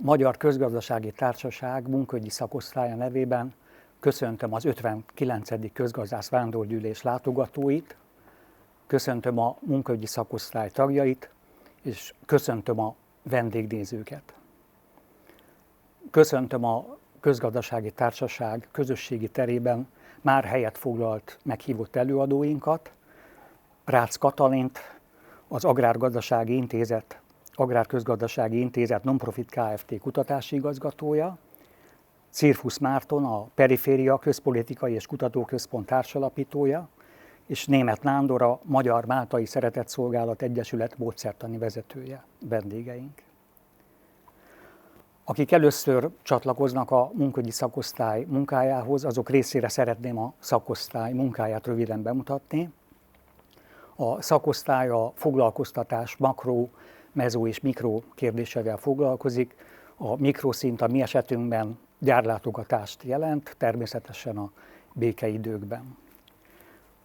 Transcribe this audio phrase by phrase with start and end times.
[0.00, 3.54] Magyar Közgazdasági Társaság munkahogyi szakosztálya nevében
[4.00, 5.72] köszöntöm az 59.
[5.72, 7.96] közgazdász vándorgyűlés látogatóit,
[8.86, 11.30] köszöntöm a munkahogyi szakosztály tagjait,
[11.82, 14.34] és köszöntöm a vendégnézőket.
[16.10, 19.88] Köszöntöm a Közgazdasági Társaság közösségi terében
[20.20, 22.92] már helyet foglalt meghívott előadóinkat,
[23.84, 24.78] Rácz Katalint,
[25.48, 27.20] az Agrárgazdasági Intézet,
[27.56, 29.98] Agrárközgazdasági Intézet Nonprofit Kft.
[30.00, 31.38] kutatási igazgatója,
[32.30, 36.88] Cirfusz Márton, a Periféria Közpolitikai és Kutatóközpont társalapítója,
[37.46, 43.22] és Német Nándor, a Magyar Máltai Szeretetszolgálat Egyesület módszertani vezetője, vendégeink.
[45.24, 52.70] Akik először csatlakoznak a munkahogyi szakosztály munkájához, azok részére szeretném a szakosztály munkáját röviden bemutatni.
[53.96, 56.68] A szakosztály a foglalkoztatás makro,
[57.16, 59.54] mezó és mikro kérdésevel foglalkozik.
[59.96, 64.50] A mikroszint a mi esetünkben gyárlátogatást jelent, természetesen a
[64.92, 65.96] békeidőkben.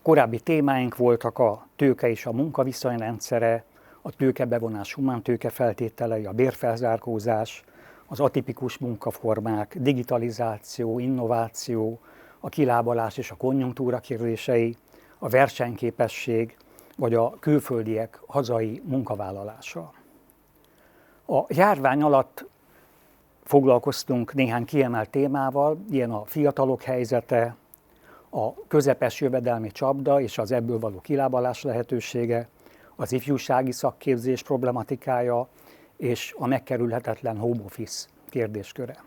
[0.02, 3.64] Korábbi témáink voltak a tőke és a munkaviszonyrendszere,
[4.02, 7.64] a tőkebevonás humán tőke feltételei, a bérfelzárkózás,
[8.08, 12.00] az atipikus munkaformák, digitalizáció, innováció,
[12.40, 14.78] a kilábalás és a konjunktúra kérdései,
[15.18, 16.58] a versenyképesség,
[16.98, 19.94] vagy a külföldiek hazai munkavállalása.
[21.28, 22.46] A járvány alatt
[23.44, 27.56] foglalkoztunk néhány kiemelt témával, ilyen a fiatalok helyzete,
[28.30, 32.48] a közepes jövedelmi csapda és az ebből való kilábalás lehetősége,
[32.96, 35.48] az ifjúsági szakképzés problematikája
[35.98, 39.04] és a megkerülhetetlen home office kérdésköre.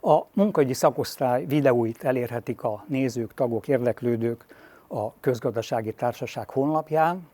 [0.00, 4.46] A munkahogyi szakosztály videóit elérhetik a nézők, tagok, érdeklődők
[4.88, 7.28] a közgazdasági társaság honlapján,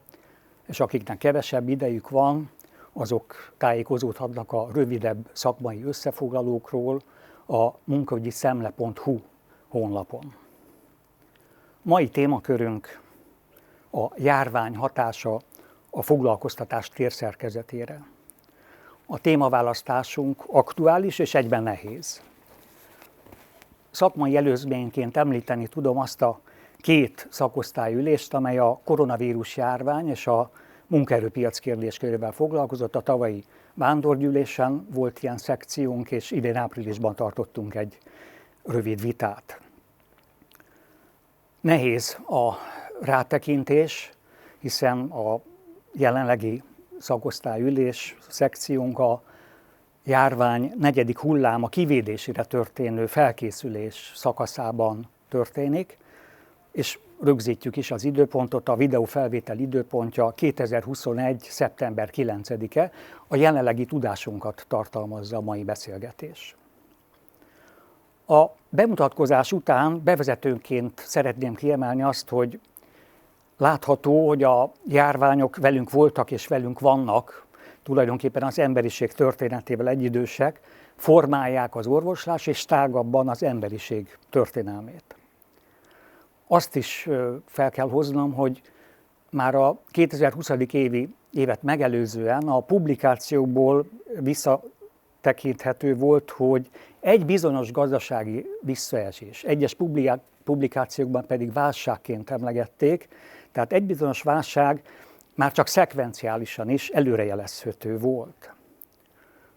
[0.66, 2.50] és akiknek kevesebb idejük van,
[2.92, 7.00] azok tájékozódhatnak a rövidebb szakmai összefoglalókról
[7.46, 9.20] a munkahogyi szemle.hu
[9.68, 10.34] honlapon.
[11.82, 13.00] Mai témakörünk
[13.92, 15.40] a járvány hatása
[15.90, 18.06] a foglalkoztatás térszerkezetére.
[19.06, 22.22] A témaválasztásunk aktuális és egyben nehéz.
[23.90, 26.40] Szakmai előzményként említeni tudom azt a
[26.76, 30.50] két szakosztályülést, amely a koronavírus járvány és a
[30.92, 32.96] munkaerőpiac kérdéskörével foglalkozott.
[32.96, 33.44] A tavalyi
[33.74, 37.98] vándorgyűlésen volt ilyen szekciónk, és idén áprilisban tartottunk egy
[38.64, 39.60] rövid vitát.
[41.60, 42.52] Nehéz a
[43.00, 44.10] rátekintés,
[44.58, 45.40] hiszen a
[45.92, 46.62] jelenlegi
[46.98, 49.22] szakosztályülés szekciónk a
[50.04, 55.98] járvány negyedik hulláma kivédésére történő felkészülés szakaszában történik,
[56.72, 61.46] és rögzítjük is az időpontot, a videó felvétel időpontja 2021.
[61.48, 62.90] szeptember 9-e,
[63.28, 66.56] a jelenlegi tudásunkat tartalmazza a mai beszélgetés.
[68.26, 72.60] A bemutatkozás után bevezetőnként szeretném kiemelni azt, hogy
[73.56, 77.46] látható, hogy a járványok velünk voltak és velünk vannak,
[77.82, 80.60] tulajdonképpen az emberiség történetével egyidősek,
[80.96, 85.21] formálják az orvoslás és tágabban az emberiség történelmét.
[86.52, 87.08] Azt is
[87.46, 88.62] fel kell hoznom, hogy
[89.30, 90.48] már a 2020.
[90.72, 93.84] évi évet megelőzően a publikációból
[94.20, 96.70] visszatekinthető volt, hogy
[97.00, 99.76] egy bizonyos gazdasági visszaesés, egyes
[100.44, 103.08] publikációkban pedig válságként emlegették,
[103.52, 104.82] tehát egy bizonyos válság
[105.34, 108.54] már csak szekvenciálisan is előrejelezhető volt.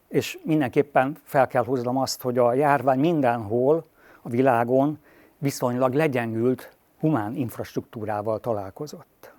[0.08, 3.86] És mindenképpen fel kell hoznom azt, hogy a járvány mindenhol
[4.22, 5.00] a világon
[5.38, 6.75] viszonylag legyengült
[7.06, 9.34] humán infrastruktúrával találkozott.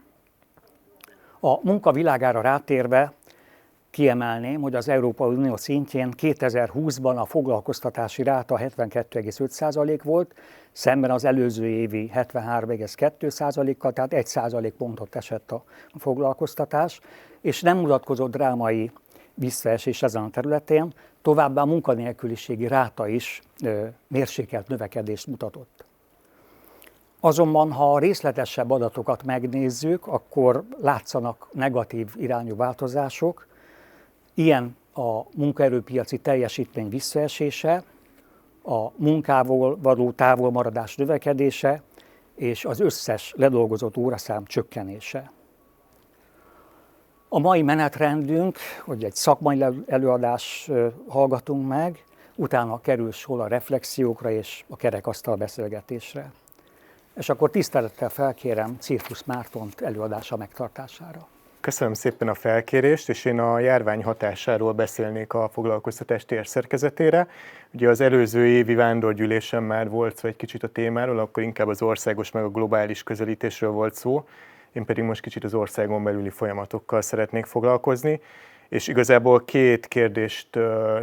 [1.41, 3.13] A munka világára rátérve
[3.91, 10.35] kiemelném, hogy az Európai Unió szintjén 2020-ban a foglalkoztatási ráta 72,5% volt,
[10.73, 15.65] szemben az előző évi 73,2%-kal, tehát 1% pontot esett a
[15.99, 17.01] foglalkoztatás,
[17.41, 18.91] és nem mutatkozott drámai
[19.35, 20.93] visszaesés ezen a területén,
[21.23, 23.43] továbbá a munkanélküliségi ráta is
[24.09, 25.85] mérsékelt növekedést mutatott.
[27.21, 33.47] Azonban, ha részletesebb adatokat megnézzük, akkor látszanak negatív irányú változások.
[34.35, 37.83] Ilyen a munkaerőpiaci teljesítmény visszaesése,
[38.65, 41.83] a munkával való távolmaradás növekedése
[42.35, 45.31] és az összes ledolgozott óraszám csökkenése.
[47.29, 50.71] A mai menetrendünk, hogy egy szakmai előadás
[51.09, 52.05] hallgatunk meg,
[52.35, 56.33] utána kerül sor a reflexiókra és a kerekasztal beszélgetésre.
[57.17, 61.29] És akkor tisztelettel felkérem Cirkusz Mártont előadása megtartására.
[61.61, 67.29] Köszönöm szépen a felkérést, és én a járvány hatásáról beszélnék a foglalkoztatás térszerkezetére.
[67.71, 71.83] Ugye az előző évi vándorgyűlésen már volt szó egy kicsit a témáról, akkor inkább az
[71.83, 74.27] országos meg a globális közelítésről volt szó.
[74.73, 78.21] Én pedig most kicsit az országon belüli folyamatokkal szeretnék foglalkozni.
[78.69, 80.59] És igazából két kérdést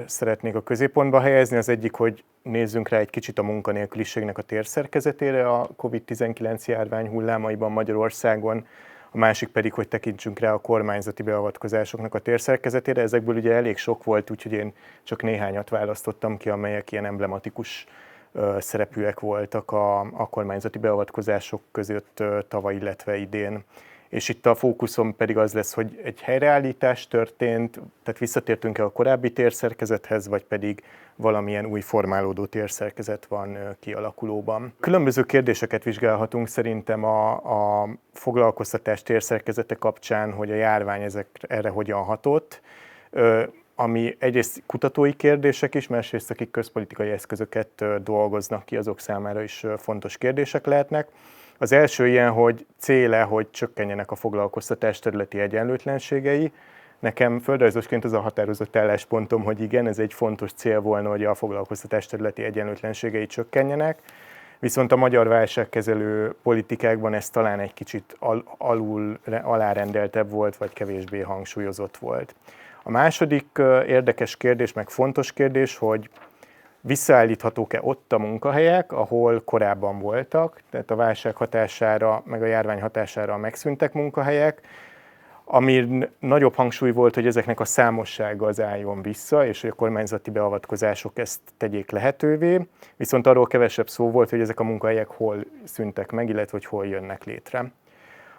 [0.05, 1.57] szeretnék a középpontba helyezni.
[1.57, 7.71] Az egyik, hogy nézzünk rá egy kicsit a munkanélküliségnek a térszerkezetére a COVID-19 járvány hullámaiban
[7.71, 8.65] Magyarországon,
[9.11, 13.01] a másik pedig, hogy tekintsünk rá a kormányzati beavatkozásoknak a térszerkezetére.
[13.01, 14.73] Ezekből ugye elég sok volt, úgyhogy én
[15.03, 17.87] csak néhányat választottam ki, amelyek ilyen emblematikus
[18.57, 23.63] szerepűek voltak a, a kormányzati beavatkozások között tavaly, illetve idén
[24.13, 29.31] és itt a fókuszom pedig az lesz, hogy egy helyreállítás történt, tehát visszatértünk-e a korábbi
[29.31, 30.83] térszerkezethez, vagy pedig
[31.15, 34.73] valamilyen új formálódó térszerkezet van kialakulóban.
[34.79, 37.31] Különböző kérdéseket vizsgálhatunk szerintem a,
[37.81, 42.61] a foglalkoztatás térszerkezete kapcsán, hogy a járvány ezek, erre hogyan hatott,
[43.75, 50.17] ami egyrészt kutatói kérdések is, másrészt akik közpolitikai eszközöket dolgoznak ki, azok számára is fontos
[50.17, 51.07] kérdések lehetnek.
[51.57, 56.51] Az első ilyen, hogy céle, hogy csökkenjenek a foglalkoztatás területi egyenlőtlenségei.
[56.99, 61.35] Nekem földrajzosként az a határozott álláspontom, hogy igen, ez egy fontos cél volna, hogy a
[61.35, 63.99] foglalkoztatás területi egyenlőtlenségei csökkenjenek.
[64.59, 71.19] Viszont a magyar válságkezelő politikákban ez talán egy kicsit al- alul, alárendeltebb volt, vagy kevésbé
[71.19, 72.35] hangsúlyozott volt.
[72.83, 73.45] A második
[73.87, 76.09] érdekes kérdés, meg fontos kérdés, hogy
[76.85, 83.37] visszaállíthatók-e ott a munkahelyek, ahol korábban voltak, tehát a válság hatására, meg a járvány hatására
[83.37, 84.61] megszűntek munkahelyek,
[85.45, 90.31] ami nagyobb hangsúly volt, hogy ezeknek a számossága az álljon vissza, és hogy a kormányzati
[90.31, 96.11] beavatkozások ezt tegyék lehetővé, viszont arról kevesebb szó volt, hogy ezek a munkahelyek hol szüntek
[96.11, 97.71] meg, illetve hogy hol jönnek létre.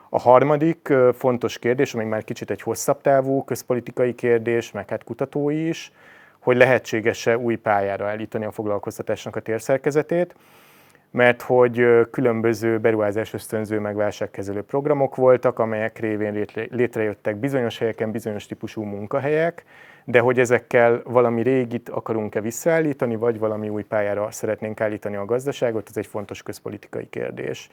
[0.09, 5.69] A harmadik fontos kérdés, ami már kicsit egy hosszabb távú közpolitikai kérdés, meg hát kutatói
[5.69, 5.93] is,
[6.45, 10.35] hogy lehetséges-e új pályára állítani a foglalkoztatásnak a térszerkezetét,
[11.11, 18.47] mert hogy különböző beruházás ösztönző meg válságkezelő programok voltak, amelyek révén létrejöttek bizonyos helyeken bizonyos
[18.47, 19.65] típusú munkahelyek,
[20.05, 25.89] de hogy ezekkel valami régit akarunk-e visszaállítani, vagy valami új pályára szeretnénk állítani a gazdaságot,
[25.89, 27.69] ez egy fontos közpolitikai kérdés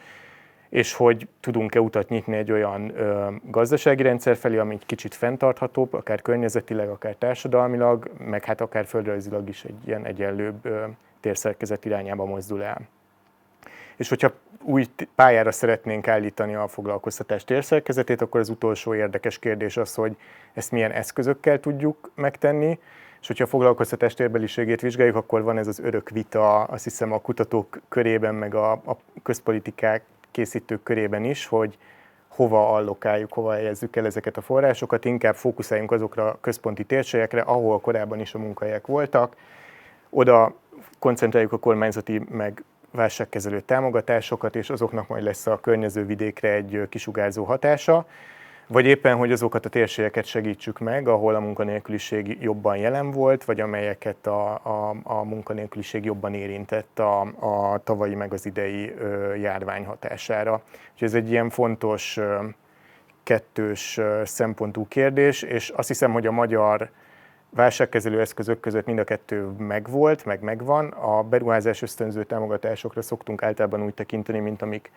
[0.72, 5.94] és hogy tudunk-e utat nyitni egy olyan ö, gazdasági rendszer felé, ami egy kicsit fenntarthatóbb,
[5.94, 10.84] akár környezetileg, akár társadalmilag, meg hát akár földrajzilag is egy ilyen egyenlőbb ö,
[11.20, 12.82] térszerkezet irányába mozdul el.
[13.96, 14.32] És hogyha
[14.62, 14.86] új
[15.16, 20.16] pályára szeretnénk állítani a foglalkoztatás térszerkezetét, akkor az utolsó érdekes kérdés az, hogy
[20.54, 22.80] ezt milyen eszközökkel tudjuk megtenni,
[23.22, 27.22] és hogyha a foglalkoztatás térbeliségét vizsgáljuk, akkor van ez az örök vita, azt hiszem a
[27.22, 31.78] kutatók körében, meg a, a közpolitikák készítők körében is, hogy
[32.28, 37.80] hova allokáljuk, hova helyezzük el ezeket a forrásokat, inkább fókuszáljunk azokra a központi térségekre, ahol
[37.80, 39.36] korábban is a munkahelyek voltak,
[40.10, 40.54] oda
[41.00, 47.44] koncentráljuk a kormányzati meg válságkezelő támogatásokat, és azoknak majd lesz a környező vidékre egy kisugárzó
[47.44, 48.06] hatása
[48.68, 53.60] vagy éppen, hogy azokat a térségeket segítsük meg, ahol a munkanélküliség jobban jelen volt, vagy
[53.60, 59.86] amelyeket a, a, a munkanélküliség jobban érintett a, a tavalyi meg az idei ö, járvány
[59.86, 60.62] hatására.
[60.92, 62.44] Úgyhogy ez egy ilyen fontos ö,
[63.24, 66.90] kettős ö, szempontú kérdés, és azt hiszem, hogy a magyar
[67.50, 70.88] válságkezelő eszközök között mind a kettő megvolt, meg megvan.
[70.88, 74.92] A beruházás ösztönző támogatásokra szoktunk általában úgy tekinteni, mint amik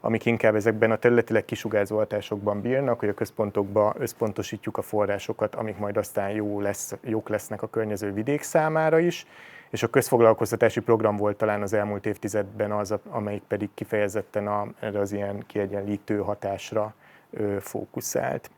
[0.00, 5.76] amik inkább ezekben a területileg kisugárzó hatásokban bírnak, hogy a központokba összpontosítjuk a forrásokat, amik
[5.76, 9.26] majd aztán jó lesz, jók lesznek a környező vidék számára is,
[9.70, 14.98] és a közfoglalkoztatási program volt talán az elmúlt évtizedben az, amelyik pedig kifejezetten a, erre
[14.98, 16.94] az ilyen kiegyenlítő hatásra
[17.60, 18.50] fókuszált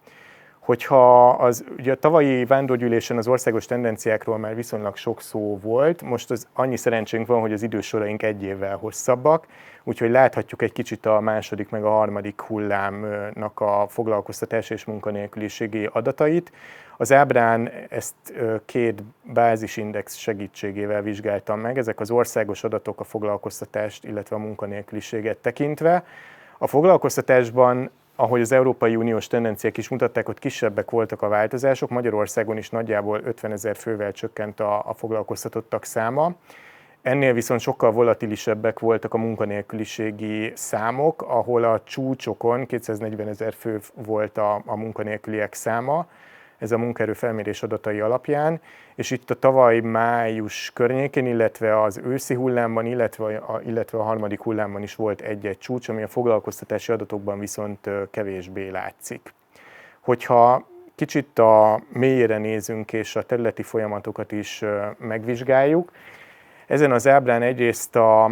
[0.68, 6.30] hogyha az, ugye a tavalyi vándorgyűlésen az országos tendenciákról már viszonylag sok szó volt, most
[6.30, 9.46] az annyi szerencsénk van, hogy az idősoraink egy évvel hosszabbak,
[9.84, 16.52] úgyhogy láthatjuk egy kicsit a második meg a harmadik hullámnak a foglalkoztatás és munkanélküliségi adatait.
[16.96, 18.14] Az ábrán ezt
[18.64, 26.04] két bázisindex segítségével vizsgáltam meg, ezek az országos adatok a foglalkoztatást, illetve a munkanélküliséget tekintve.
[26.58, 32.56] A foglalkoztatásban ahogy az Európai Uniós tendenciák is mutatták, hogy kisebbek voltak a változások, Magyarországon
[32.56, 36.34] is nagyjából 50 ezer fővel csökkent a, a foglalkoztatottak száma.
[37.02, 44.38] Ennél viszont sokkal volatilisebbek voltak a munkanélküliségi számok, ahol a csúcsokon 240 ezer fő volt
[44.38, 46.06] a, a munkanélküliek száma,
[46.58, 48.60] ez a munkaerő felmérés adatai alapján,
[48.94, 54.40] és itt a tavaly május környékén, illetve az őszi hullámban, illetve a, illetve a harmadik
[54.40, 59.34] hullámban is volt egy-egy csúcs, ami a foglalkoztatási adatokban viszont kevésbé látszik.
[60.00, 64.64] Hogyha kicsit a mélyére nézünk és a területi folyamatokat is
[64.98, 65.92] megvizsgáljuk,
[66.66, 68.30] ezen az ábrán egyrészt a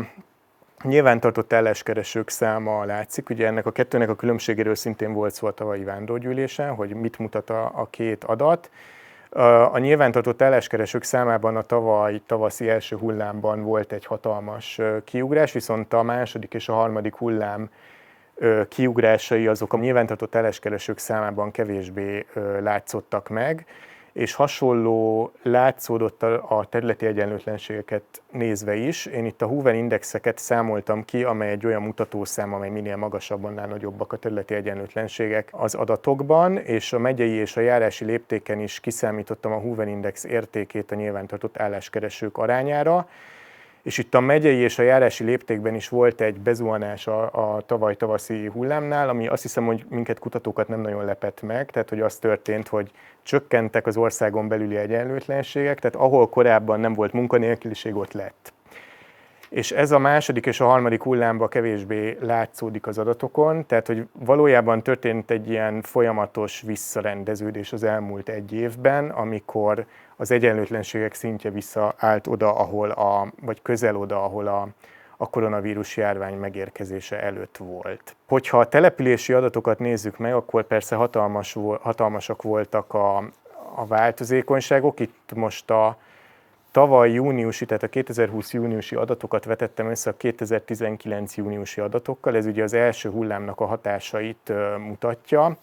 [0.82, 3.30] nyilvántartott álláskeresők száma látszik.
[3.30, 7.50] Ugye ennek a kettőnek a különbségéről szintén volt szó a tavalyi vándorgyűlésen, hogy mit mutat
[7.50, 8.70] a, a két adat.
[9.72, 16.02] A nyilvántartott álláskeresők számában a tavaly tavaszi első hullámban volt egy hatalmas kiugrás, viszont a
[16.02, 17.70] második és a harmadik hullám
[18.68, 22.26] kiugrásai azok a nyilvántartott álláskeresők számában kevésbé
[22.60, 23.66] látszottak meg
[24.16, 29.06] és hasonló látszódott a területi egyenlőtlenségeket nézve is.
[29.06, 33.66] Én itt a Hoover indexeket számoltam ki, amely egy olyan mutatószám, amely minél magasabb, annál
[33.66, 39.52] nagyobbak a területi egyenlőtlenségek az adatokban, és a megyei és a járási léptéken is kiszámítottam
[39.52, 43.08] a Hoover index értékét a nyilvántartott álláskeresők arányára,
[43.86, 47.22] és itt a megyei és a járási léptékben is volt egy bezuhanás a,
[47.56, 51.88] a tavaly tavaszi hullámnál, ami azt hiszem, hogy minket kutatókat nem nagyon lepett meg, tehát
[51.88, 52.90] hogy az történt, hogy
[53.22, 58.52] csökkentek az országon belüli egyenlőtlenségek, tehát ahol korábban nem volt munkanélküliség, ott lett.
[59.48, 64.82] És ez a második és a harmadik hullámban kevésbé látszódik az adatokon, tehát hogy valójában
[64.82, 72.56] történt egy ilyen folyamatos visszarendeződés az elmúlt egy évben, amikor az egyenlőtlenségek szintje visszaállt oda,
[72.56, 74.68] ahol a, vagy közel oda, ahol a,
[75.16, 78.16] a koronavírus járvány megérkezése előtt volt.
[78.26, 83.16] Hogyha a települési adatokat nézzük meg, akkor persze hatalmas, hatalmasak voltak a,
[83.74, 85.00] a változékonyságok.
[85.00, 85.96] Itt most a
[86.70, 92.36] tavaly júniusi, tehát a 2020 júniusi adatokat vetettem össze a 2019 júniusi adatokkal.
[92.36, 95.56] Ez ugye az első hullámnak a hatásait mutatja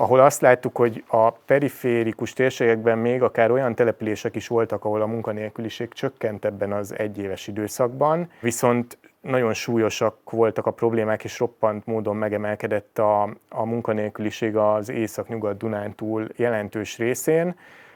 [0.00, 5.06] ahol azt láttuk, hogy a periférikus térségekben még akár olyan települések is voltak, ahol a
[5.06, 12.16] munkanélküliség csökkent ebben az egyéves időszakban, viszont nagyon súlyosak voltak a problémák, és roppant módon
[12.16, 17.54] megemelkedett a, a munkanélküliség az észak-nyugat-Dunántúl jelentős részén,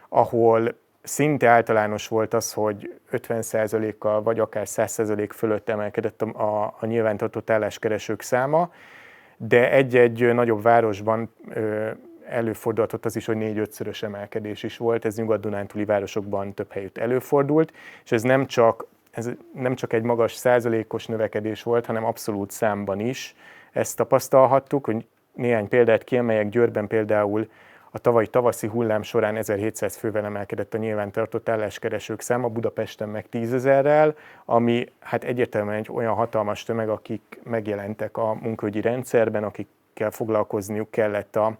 [0.08, 6.86] ahol szinte általános volt az, hogy 50%-kal vagy akár 100% fölött emelkedett a, a, a
[6.86, 8.70] nyilvántartott álláskeresők száma,
[9.48, 11.30] de egy-egy nagyobb városban
[12.26, 17.72] előfordulhatott az is, hogy négy-ötszörös emelkedés is volt, ez nyugat-dunántúli városokban több helyütt előfordult,
[18.04, 23.00] és ez nem csak, ez nem csak egy magas százalékos növekedés volt, hanem abszolút számban
[23.00, 23.34] is.
[23.72, 27.48] Ezt tapasztalhattuk, hogy néhány példát kiemeljek, Győrben például
[27.94, 33.52] a tavalyi tavaszi hullám során 1700 fővel emelkedett a nyilvántartott álláskeresők száma, Budapesten meg 10
[33.54, 40.90] ezerrel, ami hát egyértelműen egy olyan hatalmas tömeg, akik megjelentek a munkaügyi rendszerben, akikkel foglalkozniuk
[40.90, 41.56] kellett a,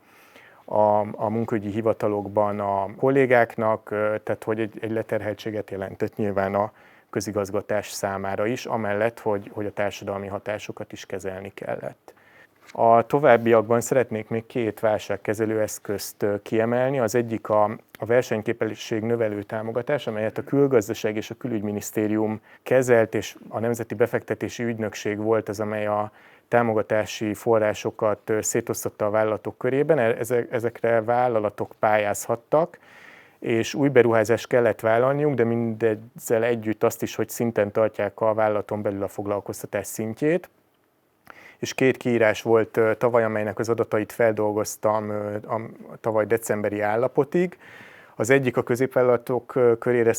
[0.64, 3.88] a, a munkaügyi hivatalokban a kollégáknak,
[4.22, 6.72] tehát hogy egy, egy leterheltséget jelentett nyilván a
[7.10, 12.14] közigazgatás számára is, amellett, hogy, hogy a társadalmi hatásokat is kezelni kellett.
[12.74, 16.98] A továbbiakban szeretnék még két válságkezelő eszközt kiemelni.
[16.98, 17.64] Az egyik a,
[17.98, 24.62] a versenyképesség növelő támogatás, amelyet a külgazdaság és a külügyminisztérium kezelt, és a Nemzeti Befektetési
[24.62, 26.12] Ügynökség volt az, amely a
[26.48, 29.98] támogatási forrásokat szétosztotta a vállalatok körében.
[29.98, 30.16] E,
[30.50, 32.78] ezekre vállalatok pályázhattak,
[33.38, 38.82] és új beruházást kellett vállalniuk, de mindezzel együtt azt is, hogy szinten tartják a vállalaton
[38.82, 40.48] belül a foglalkoztatás szintjét
[41.62, 45.10] és két kiírás volt tavaly, amelynek az adatait feldolgoztam
[45.92, 47.58] a tavaly decemberi állapotig.
[48.16, 50.12] Az egyik a középvállalatok körére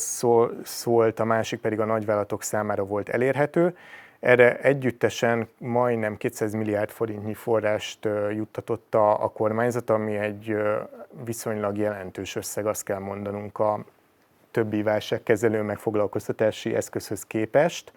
[0.62, 3.76] szólt, a másik pedig a nagyvállalatok számára volt elérhető.
[4.20, 10.56] Erre együttesen majdnem 200 milliárd forintnyi forrást juttatott a, kormányzat, ami egy
[11.24, 13.84] viszonylag jelentős összeg, azt kell mondanunk a
[14.50, 17.92] többi válságkezelő megfoglalkoztatási eszközhöz képest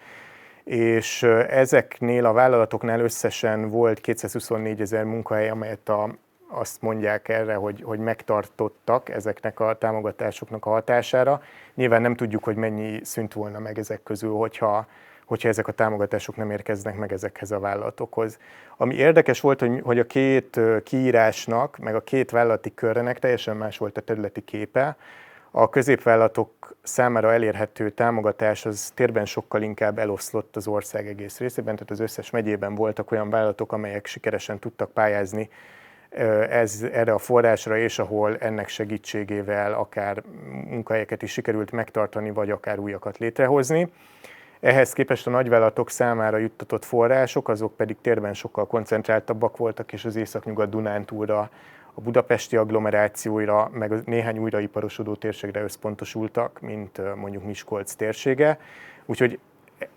[0.67, 6.09] és ezeknél a vállalatoknál összesen volt 224 ezer munkahely, amelyet a,
[6.49, 11.41] azt mondják erre, hogy, hogy megtartottak ezeknek a támogatásoknak a hatására.
[11.75, 14.87] Nyilván nem tudjuk, hogy mennyi szűnt volna meg ezek közül, hogyha,
[15.25, 18.39] hogyha ezek a támogatások nem érkeznek meg ezekhez a vállalatokhoz.
[18.77, 23.77] Ami érdekes volt, hogy, hogy a két kiírásnak, meg a két vállalati körrenek teljesen más
[23.77, 24.97] volt a területi képe.
[25.51, 31.91] A középvállalatok számára elérhető támogatás az térben sokkal inkább eloszlott az ország egész részében, tehát
[31.91, 35.49] az összes megyében voltak olyan vállalatok, amelyek sikeresen tudtak pályázni
[36.49, 40.23] ez, erre a forrásra, és ahol ennek segítségével akár
[40.69, 43.91] munkahelyeket is sikerült megtartani, vagy akár újakat létrehozni.
[44.59, 50.15] Ehhez képest a nagyvállalatok számára juttatott források, azok pedig térben sokkal koncentráltabbak voltak, és az
[50.15, 51.49] Észak-Nyugat Dunántúlra
[51.97, 58.59] a budapesti agglomerációira, meg néhány újraiparosodó térségre összpontosultak, mint mondjuk Miskolc térsége.
[59.05, 59.39] Úgyhogy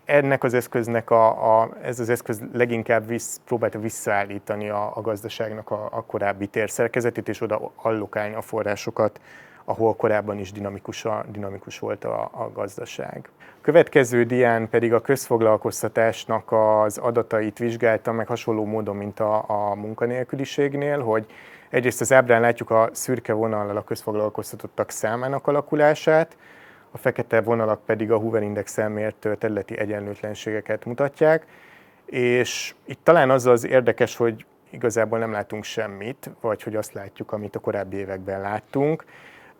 [0.05, 5.71] ennek az eszköznek a, a, ez az eszköz leginkább visz, próbálta visszaállítani a, a gazdaságnak
[5.71, 9.21] a, a korábbi térszerkezetét, és oda allokálni a forrásokat,
[9.65, 13.29] ahol korábban is dinamikus, a, dinamikus volt a, a gazdaság.
[13.61, 20.99] Következő dián pedig a közfoglalkoztatásnak az adatait vizsgáltam meg hasonló módon, mint a, a munkanélküliségnél,
[20.99, 21.25] hogy
[21.71, 26.37] egyrészt az ábrán látjuk a szürke vonallal a közfoglalkoztatottak számának alakulását,
[26.91, 31.45] a fekete vonalak pedig a Hoover index mért területi egyenlőtlenségeket mutatják,
[32.05, 37.31] és itt talán az az érdekes, hogy igazából nem látunk semmit, vagy hogy azt látjuk,
[37.31, 39.05] amit a korábbi években láttunk,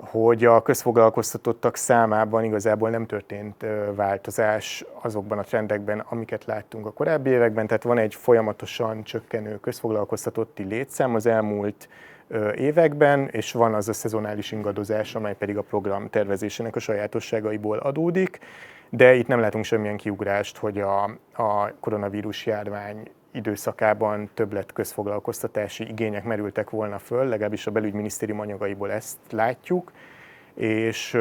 [0.02, 3.66] hogy a közfoglalkoztatottak számában igazából nem történt
[3.96, 10.64] változás azokban a trendekben, amiket láttunk a korábbi években, tehát van egy folyamatosan csökkenő közfoglalkoztatotti
[10.64, 11.90] létszám az elmúlt
[12.56, 18.40] években, és van az a szezonális ingadozás, amely pedig a program tervezésének a sajátosságaiból adódik,
[18.90, 21.04] de itt nem látunk semmilyen kiugrást, hogy a,
[21.34, 29.18] a koronavírus járvány időszakában többlet közfoglalkoztatási igények merültek volna föl, legalábbis a belügyminisztérium anyagaiból ezt
[29.30, 29.92] látjuk,
[30.54, 31.18] és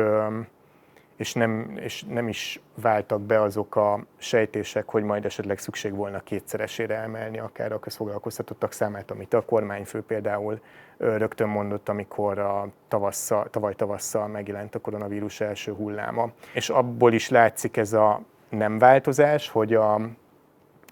[1.20, 6.20] és nem, és nem is váltak be azok a sejtések, hogy majd esetleg szükség volna
[6.20, 10.60] kétszeresére emelni akár a közfoglalkoztatottak számát, amit a kormányfő például
[10.96, 16.30] rögtön mondott, amikor a tavasszal, tavaly tavasszal megjelent a koronavírus első hulláma.
[16.52, 20.00] És abból is látszik ez a nem változás, hogy a,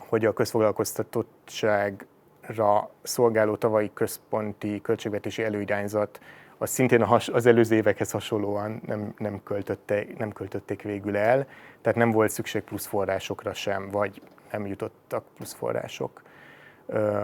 [0.09, 6.21] hogy a közfoglalkoztatottságra szolgáló tavalyi központi költségvetési előirányzat
[6.59, 11.47] az szintén az előző évekhez hasonlóan nem, nem, költötték, nem költötték végül el,
[11.81, 14.23] tehát nem volt szükség plusz forrásokra sem, vagy
[14.53, 16.23] nem jutottak plusz források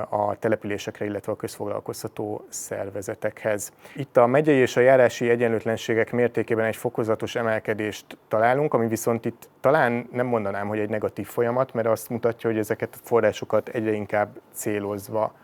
[0.08, 3.72] a településekre, illetve a közfoglalkoztató szervezetekhez.
[3.96, 9.48] Itt a megyei és a járási egyenlőtlenségek mértékében egy fokozatos emelkedést találunk, ami viszont itt
[9.60, 13.92] talán nem mondanám, hogy egy negatív folyamat, mert azt mutatja, hogy ezeket a forrásokat egyre
[13.92, 15.34] inkább célozva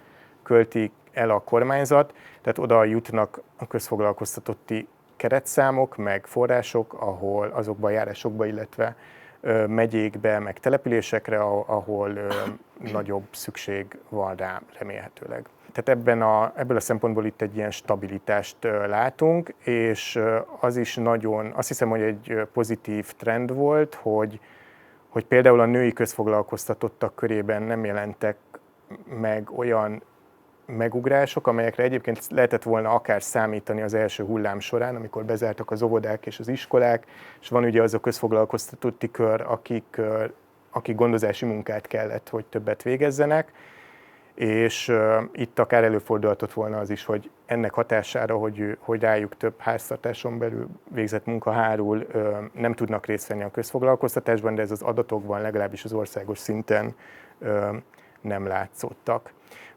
[0.43, 7.91] költik el a kormányzat, tehát oda jutnak a közfoglalkoztatotti keretszámok, meg források, ahol azokba a
[7.91, 8.97] járásokba, illetve
[9.67, 12.19] megyékbe, meg településekre, ahol
[12.93, 15.47] nagyobb szükség van rá remélhetőleg.
[15.73, 20.21] Tehát ebben a, ebből a szempontból itt egy ilyen stabilitást látunk, és
[20.61, 24.41] az is nagyon, azt hiszem, hogy egy pozitív trend volt, hogy,
[25.09, 28.37] hogy például a női közfoglalkoztatottak körében nem jelentek
[29.21, 30.03] meg olyan
[30.77, 36.27] megugrások, amelyekre egyébként lehetett volna akár számítani az első hullám során, amikor bezártak az óvodák
[36.27, 37.07] és az iskolák,
[37.41, 40.01] és van ugye az a közfoglalkoztatotti kör, akik,
[40.71, 43.53] akik gondozási munkát kellett, hogy többet végezzenek,
[44.41, 49.55] és uh, itt akár előfordulhatott volna az is, hogy ennek hatására, hogy, hogy rájuk több
[49.59, 54.83] háztartáson belül végzett munka hárul, uh, nem tudnak részt venni a közfoglalkoztatásban, de ez az
[54.83, 56.95] adatokban legalábbis az országos szinten
[57.39, 57.77] uh,
[58.21, 59.33] nem látszottak.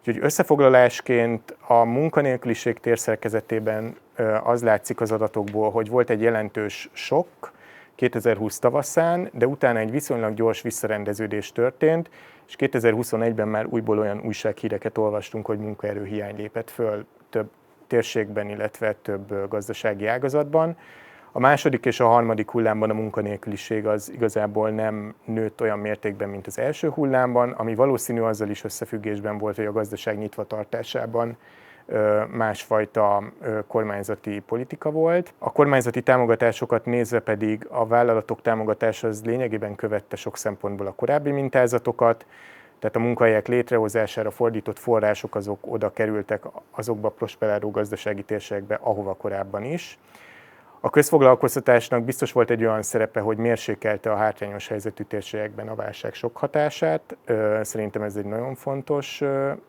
[0.08, 3.96] Úgyhogy összefoglalásként a munkanélküliség térszerkezetében
[4.44, 7.28] az látszik az adatokból, hogy volt egy jelentős sok
[7.96, 12.10] 2020 tavaszán, de utána egy viszonylag gyors visszarendeződés történt,
[12.48, 17.50] és 2021-ben már újból olyan újsághíreket olvastunk, hogy munkaerőhiány lépett föl több
[17.88, 20.78] térségben, illetve több gazdasági ágazatban.
[21.36, 26.48] A második és a harmadik hullámban a munkanélküliség az igazából nem nőtt olyan mértékben, mint
[26.48, 31.38] az első hullámban, ami valószínű azzal is összefüggésben volt, hogy a gazdaság nyitva tartásában
[32.32, 33.24] másfajta
[33.68, 35.34] kormányzati politika volt.
[35.38, 41.32] A kormányzati támogatásokat nézve pedig a vállalatok támogatása az lényegében követte sok szempontból a korábbi
[41.32, 42.26] mintázatokat,
[42.80, 49.14] tehát a munkahelyek létrehozására fordított források azok oda kerültek azokba a prosperáló gazdasági térségekbe, ahova
[49.14, 50.00] korábban is.
[50.86, 56.14] A közfoglalkoztatásnak biztos volt egy olyan szerepe, hogy mérsékelte a hátrányos helyzetű térségekben a válság
[56.14, 57.18] sok hatását.
[57.62, 59.22] Szerintem ez egy nagyon fontos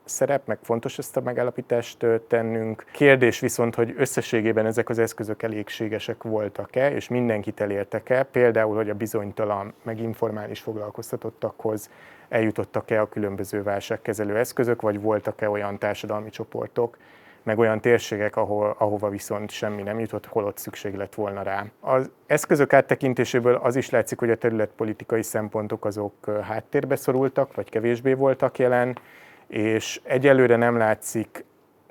[0.05, 2.85] szerep, meg fontos ezt a megállapítást tennünk.
[2.93, 8.95] Kérdés viszont, hogy összességében ezek az eszközök elégségesek voltak-e, és mindenkit elértek-e, például, hogy a
[8.95, 11.91] bizonytalan, meg informális foglalkoztatottakhoz
[12.29, 16.97] eljutottak-e a különböző válságkezelő eszközök, vagy voltak-e olyan társadalmi csoportok,
[17.45, 21.65] meg olyan térségek, ahol, ahova viszont semmi nem jutott, holott szükség lett volna rá.
[21.81, 28.13] Az eszközök áttekintéséből az is látszik, hogy a területpolitikai szempontok azok háttérbe szorultak, vagy kevésbé
[28.13, 28.99] voltak jelen,
[29.47, 31.45] és egyelőre nem látszik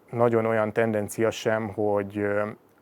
[0.09, 2.27] nagyon olyan tendencia sem, hogy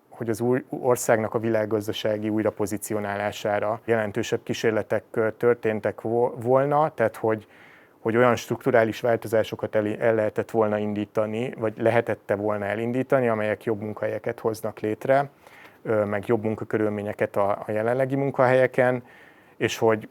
[0.10, 5.04] hogy az új országnak a világgazdasági újrapozicionálására jelentősebb kísérletek
[5.38, 6.02] történtek
[6.36, 7.48] volna, tehát hogy
[8.02, 13.82] hogy olyan strukturális változásokat el, el lehetett volna indítani, vagy lehetette volna elindítani, amelyek jobb
[13.82, 15.30] munkahelyeket hoznak létre,
[16.06, 19.04] meg jobb munkakörülményeket a, a jelenlegi munkahelyeken,
[19.58, 20.08] és hogy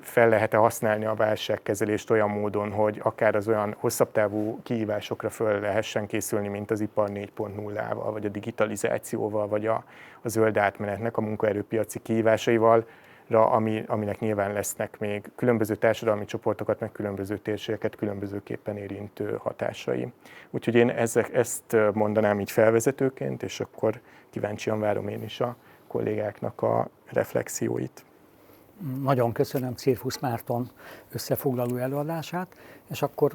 [0.00, 5.60] fel lehet-e használni a válságkezelést olyan módon, hogy akár az olyan hosszabb távú kihívásokra föl
[5.60, 9.84] lehessen készülni, mint az ipar 4.0-ával, vagy a digitalizációval, vagy a,
[10.22, 12.86] a zöld átmenetnek a munkaerőpiaci kihívásaival,
[13.34, 20.12] ami, aminek nyilván lesznek még különböző társadalmi csoportokat, meg különböző térségeket különbözőképpen érintő hatásai.
[20.50, 26.62] Úgyhogy én ezek, ezt mondanám így felvezetőként, és akkor kíváncsian várom én is a kollégáknak
[26.62, 28.04] a reflexióit.
[29.02, 30.70] Nagyon köszönöm Cirfusz Márton
[31.12, 32.56] összefoglaló előadását,
[32.90, 33.32] és akkor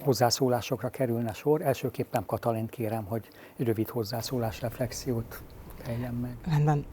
[0.00, 1.62] hozzászólásokra kerülne sor.
[1.62, 5.42] Elsőképpen Katalint kérem, hogy rövid hozzászólás reflexiót
[5.88, 6.36] fejlem meg.
[6.44, 6.84] Rendben.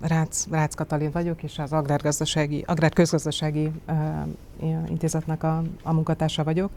[0.00, 3.70] Rácz, Rácz Katalin vagyok, és az Agrárgazdasági, Agrárközgazdasági
[4.88, 6.70] Intézetnek a, a munkatársa vagyok,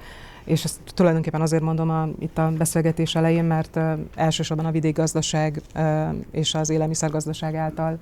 [0.44, 3.80] és ezt tulajdonképpen azért mondom a, itt a beszélgetés elején, mert
[4.16, 5.62] elsősorban a vidékgazdaság
[6.32, 8.00] és az élelmiszergazdaság által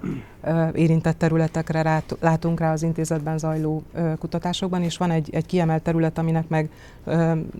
[0.74, 3.84] érintett területekre rát, látunk rá az intézetben zajló
[4.20, 6.70] kutatásokban, és van egy, egy kiemelt terület, aminek meg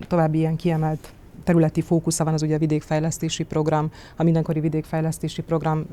[0.08, 1.12] további ilyen kiemelt
[1.44, 5.86] területi fókusza van az ugye a vidékfejlesztési program, a mindenkori vidékfejlesztési program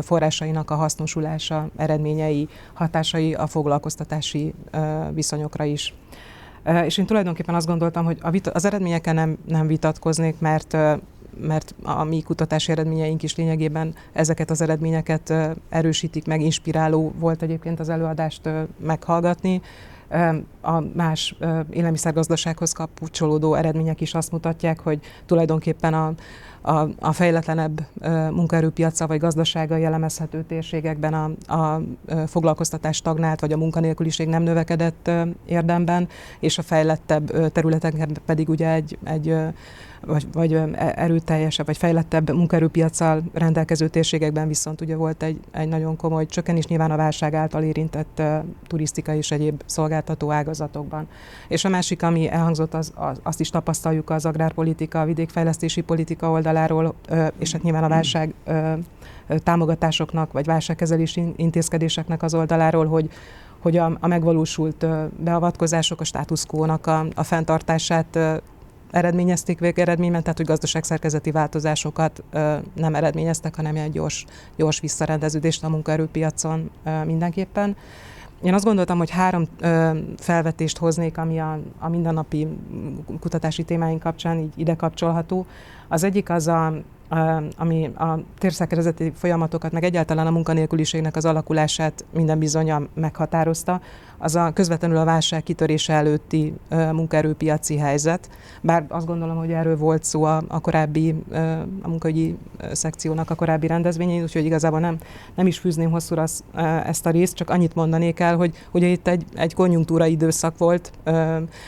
[0.00, 4.54] forrásainak a hasznosulása, eredményei, hatásai a foglalkoztatási
[5.14, 5.94] viszonyokra is.
[6.84, 8.18] És én tulajdonképpen azt gondoltam, hogy
[8.52, 10.76] az eredményeken nem, nem vitatkoznék, mert
[11.40, 15.32] mert a mi kutatási eredményeink is lényegében ezeket az eredményeket
[15.68, 19.60] erősítik meg, inspiráló volt egyébként az előadást meghallgatni
[20.60, 21.36] a más
[21.70, 26.12] élelmiszergazdasághoz kapcsolódó eredmények is azt mutatják, hogy tulajdonképpen a,
[26.62, 27.86] a, a fejletlenebb
[28.30, 31.80] munkaerőpiaca vagy gazdasága jellemezhető térségekben a, a
[32.26, 35.10] foglalkoztatás stagnált, vagy a munkanélküliség nem növekedett
[35.46, 36.08] érdemben,
[36.40, 39.36] és a fejlettebb területeken pedig ugye egy, egy
[40.06, 45.96] vagy, vagy e, erőteljesebb, vagy fejlettebb munkaerőpiacsal rendelkező térségekben viszont ugye volt egy, egy nagyon
[45.96, 48.36] komoly csökkenés nyilván a válság által érintett uh,
[48.66, 51.08] turisztika és egyéb szolgáltató ágazatokban.
[51.48, 56.30] És a másik, ami elhangzott, az, az, azt is tapasztaljuk az agrárpolitika, a vidékfejlesztési politika
[56.30, 58.78] oldaláról, uh, és hát nyilván a válság uh,
[59.42, 63.10] támogatásoknak, vagy válságkezelési intézkedéseknek az oldaláról, hogy
[63.64, 64.86] hogy a, a megvalósult
[65.16, 68.18] beavatkozások a státuszkónak a, a fenntartását
[68.94, 72.22] eredményezték végeredményben, tehát hogy gazdaságszerkezeti változásokat
[72.74, 74.24] nem eredményeztek, hanem egy gyors,
[74.56, 76.70] gyors visszarendeződést a munkaerőpiacon
[77.04, 77.76] mindenképpen.
[78.42, 82.48] Én azt gondoltam, hogy három ö, felvetést hoznék, ami a, a mindennapi
[83.20, 85.46] kutatási témáink kapcsán így ide kapcsolható.
[85.88, 86.74] Az egyik az a,
[87.56, 93.80] ami a térszerkezeti folyamatokat, meg egyáltalán a munkanélküliségnek az alakulását minden bizonyal meghatározta,
[94.18, 98.30] az a közvetlenül a válság kitörése előtti munkaerőpiaci helyzet.
[98.60, 101.14] Bár azt gondolom, hogy erről volt szó a, a korábbi,
[101.82, 102.36] a munkaügyi
[102.72, 104.98] szekciónak a korábbi rendezvényén, úgyhogy igazából nem,
[105.34, 106.44] nem is fűzném hosszúra az,
[106.84, 110.92] ezt a részt, csak annyit mondanék el, hogy ugye itt egy, egy konjunktúra időszak volt,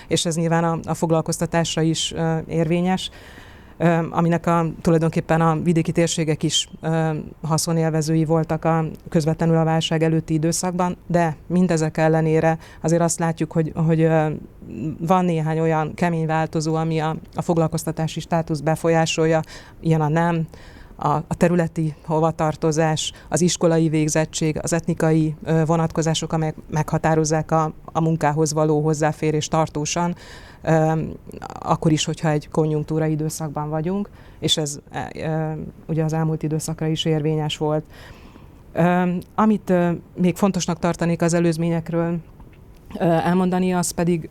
[0.09, 2.15] és ez nyilván a, a foglalkoztatásra is
[2.47, 3.11] érvényes
[4.11, 6.69] aminek a, tulajdonképpen a vidéki térségek is
[7.43, 13.73] haszonélvezői voltak a közvetlenül a válság előtti időszakban, de mindezek ellenére azért azt látjuk, hogy,
[13.75, 14.09] hogy
[14.99, 19.41] van néhány olyan kemény változó, ami a, a foglalkoztatási státusz befolyásolja,
[19.81, 20.47] ilyen a nem,
[20.97, 25.35] a, a területi hovatartozás, az iskolai végzettség, az etnikai
[25.67, 30.15] vonatkozások, amelyek meghatározzák a, a munkához való hozzáférés tartósan,
[31.61, 34.79] akkor is, hogyha egy konjunktúra időszakban vagyunk, és ez
[35.87, 37.85] ugye az elmúlt időszakra is érvényes volt.
[39.35, 39.73] Amit
[40.17, 42.19] még fontosnak tartanék az előzményekről
[42.99, 44.29] elmondani, az pedig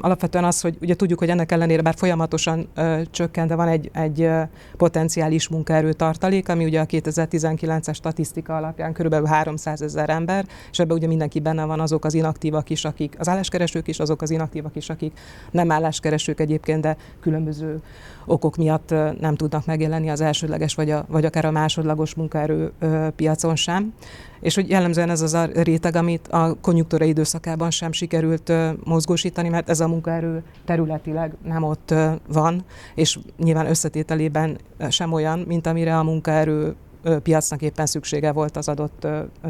[0.00, 2.68] alapvetően az, hogy ugye tudjuk, hogy ennek ellenére bár folyamatosan
[3.10, 4.28] csökken, de van egy, egy
[4.76, 10.96] potenciális munkaerő tartalék, ami ugye a 2019-es statisztika alapján körülbelül 300 ezer ember, és ebben
[10.96, 14.76] ugye mindenki benne van azok az inaktívak is, akik az álláskeresők is, azok az inaktívak
[14.76, 15.18] is, akik
[15.50, 17.80] nem álláskeresők egyébként, de különböző
[18.24, 22.72] okok miatt nem tudnak megjelenni az elsődleges vagy, a, vagy akár a másodlagos munkaerő
[23.16, 23.94] piacon sem.
[24.42, 28.52] És hogy jellemzően ez az a réteg, amit a konjunktúra időszakában sem sikerült
[28.84, 31.94] mozgósítani, mert ez a munkaerő területileg nem ott
[32.28, 36.74] van, és nyilván összetételében sem olyan, mint amire a munkaerő
[37.22, 39.06] piacnak éppen szüksége volt az adott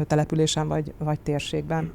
[0.07, 1.91] településen vagy, vagy térségben.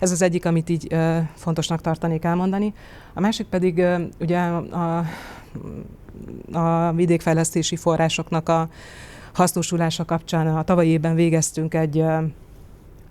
[0.00, 0.96] Ez az egyik, amit így
[1.34, 2.74] fontosnak tartanék elmondani.
[3.14, 3.84] A másik pedig
[4.20, 5.04] ugye a,
[6.52, 8.68] a vidékfejlesztési forrásoknak a
[9.38, 12.04] hasznosulása kapcsán a tavalyi évben végeztünk egy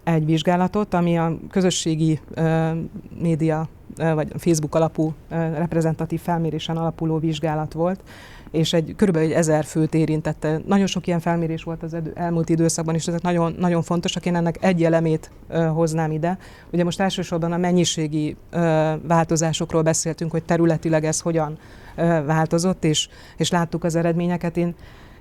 [0.04, 2.20] egy vizsgálatot, ami a közösségi
[3.22, 8.00] média vagy Facebook alapú reprezentatív felmérésen alapuló vizsgálat volt,
[8.52, 10.62] és egy körülbelül egy ezer főt érintette.
[10.66, 14.26] Nagyon sok ilyen felmérés volt az elmúlt időszakban, és ezek nagyon, nagyon fontosak.
[14.26, 15.32] Én ennek egy elemét
[15.74, 16.38] hoznám ide.
[16.72, 18.36] Ugye most elsősorban a mennyiségi
[19.08, 21.58] változásokról beszéltünk, hogy területileg ez hogyan
[22.26, 24.58] változott, és, és láttuk az eredményeket.
[24.58, 24.76] Én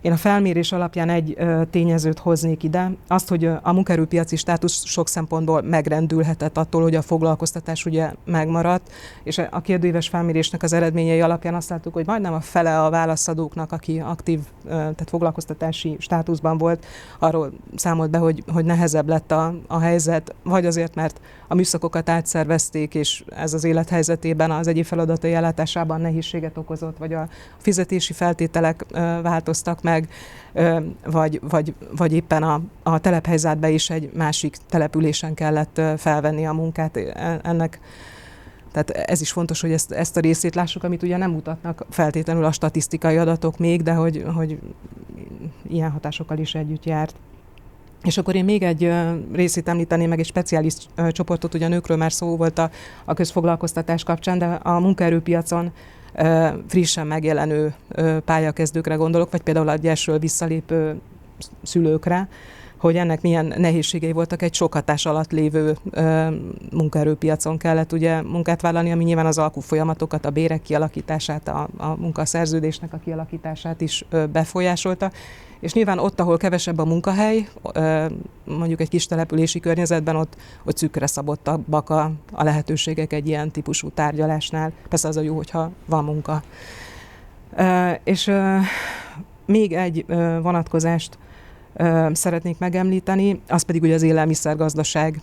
[0.06, 1.36] én a felmérés alapján egy
[1.70, 7.86] tényezőt hoznék ide, azt, hogy a munkerőpiaci státusz sok szempontból megrendülhetett attól, hogy a foglalkoztatás
[7.86, 8.92] ugye megmaradt,
[9.24, 13.72] és a kérdőíves felmérésnek az eredményei alapján azt láttuk, hogy majdnem a fele a válaszadóknak,
[13.72, 16.86] aki aktív, tehát foglalkoztatási státuszban volt,
[17.18, 22.08] arról számolt be, hogy, hogy nehezebb lett a, a helyzet, vagy azért, mert a műszakokat
[22.08, 28.84] átszervezték, és ez az élethelyzetében az egyéb feladatai ellátásában nehézséget okozott, vagy a fizetési feltételek
[29.22, 29.95] változtak meg,
[31.04, 36.96] vagy, vagy, vagy éppen a, a telephelyzetbe is egy másik településen kellett felvenni a munkát.
[36.96, 37.80] E, ennek
[38.72, 42.44] tehát ez is fontos, hogy ezt, ezt a részét lássuk, amit ugye nem mutatnak feltétlenül
[42.44, 44.58] a statisztikai adatok még, de hogy, hogy
[45.68, 47.14] ilyen hatásokkal is együtt járt.
[48.02, 48.92] És akkor én még egy
[49.32, 50.74] részét említeném meg, egy speciális
[51.10, 52.70] csoportot, ugye a nőkről már szó volt a,
[53.04, 55.72] a közfoglalkoztatás kapcsán, de a munkaerőpiacon
[56.68, 57.74] frissen megjelenő
[58.24, 61.00] pályakezdőkre gondolok, vagy például a gyesről visszalépő
[61.62, 62.28] szülőkre,
[62.76, 66.26] hogy ennek milyen nehézségei voltak egy sok hatás alatt lévő ö,
[66.72, 72.92] munkaerőpiacon kellett ugye munkát vállalni, ami nyilván az alkufolyamatokat, a bérek kialakítását, a, a munkaszerződésnek
[72.92, 75.10] a kialakítását is ö, befolyásolta,
[75.66, 77.48] és nyilván ott, ahol kevesebb a munkahely,
[78.44, 83.88] mondjuk egy kis települési környezetben, ott, ott szűkre szabottabbak a, a lehetőségek egy ilyen típusú
[83.90, 84.72] tárgyalásnál.
[84.88, 86.42] Persze az a jó, hogyha van munka.
[88.04, 88.32] És
[89.46, 90.04] még egy
[90.42, 91.18] vonatkozást
[92.12, 95.20] szeretnék megemlíteni, az pedig ugye az élelmiszergazdaság.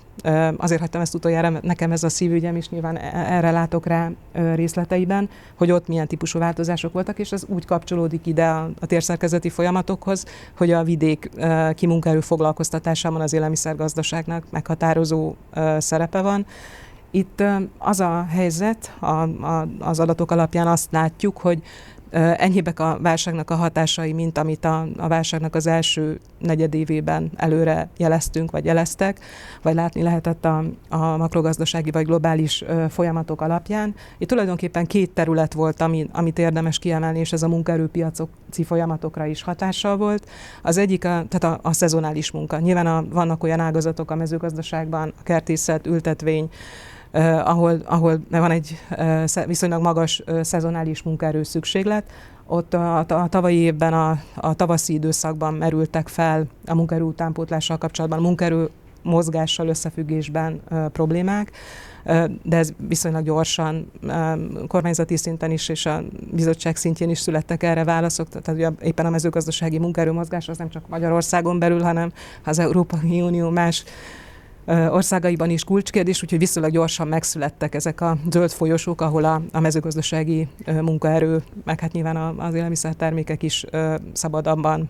[0.57, 4.11] Azért hagytam ezt utoljára, mert nekem ez a szívügyem is, nyilván e-, erre látok rá
[4.55, 9.49] részleteiben, hogy ott milyen típusú változások voltak, és ez úgy kapcsolódik ide a, a térszerkezeti
[9.49, 10.25] folyamatokhoz,
[10.57, 11.29] hogy a vidék
[11.75, 15.35] kimunkaerő foglalkoztatásában az élelmiszergazdaságnak meghatározó
[15.77, 16.45] szerepe van.
[17.11, 17.43] Itt
[17.77, 21.61] az a helyzet, a, a, az adatok alapján azt látjuk, hogy
[22.13, 28.52] enyhébbek a válságnak a hatásai, mint amit a, a válságnak az első negyedévében előre jeleztünk,
[28.52, 29.19] vagy jeleztek,
[29.62, 33.95] vagy látni lehetett a, a makrogazdasági vagy globális folyamatok alapján.
[34.17, 39.43] Itt tulajdonképpen két terület volt, ami, amit érdemes kiemelni, és ez a munkaerőpiaci folyamatokra is
[39.43, 40.28] hatással volt.
[40.62, 42.60] Az egyik a, tehát a, a szezonális munka.
[42.60, 46.49] Nyilván a, vannak olyan ágazatok a mezőgazdaságban, a kertészet, ültetvény,
[47.21, 48.80] ahol, ahol van egy
[49.45, 52.12] viszonylag magas szezonális munkaerő szükséglet,
[52.45, 58.19] ott a, a tavalyi évben, a, a tavaszi időszakban merültek fel a munkaerő utánpótlással kapcsolatban,
[58.19, 58.69] a munkaerő
[59.02, 61.52] mozgással összefüggésben uh, problémák,
[62.06, 67.63] uh, de ez viszonylag gyorsan uh, kormányzati szinten is és a bizottság szintjén is születtek
[67.63, 68.30] erre válaszok.
[68.30, 72.12] Tehát ugye éppen a mezőgazdasági munkaerőmozgás az nem csak Magyarországon belül, hanem
[72.43, 73.84] az Európai Unió más
[74.65, 80.47] országaiban is kulcskérdés, úgyhogy viszonylag gyorsan megszülettek ezek a zöld folyosók, ahol a, a mezőgazdasági
[80.65, 83.65] munkaerő, meg hát nyilván az élelmiszertermékek is
[84.13, 84.89] szabadabban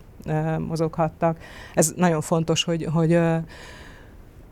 [0.67, 1.37] mozoghattak.
[1.73, 3.19] Ez nagyon fontos, hogy, hogy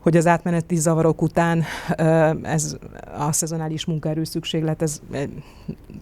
[0.02, 1.62] hogy az átmeneti zavarok után
[2.42, 2.76] ez
[3.18, 5.00] a szezonális munkaerő szükséglet, ez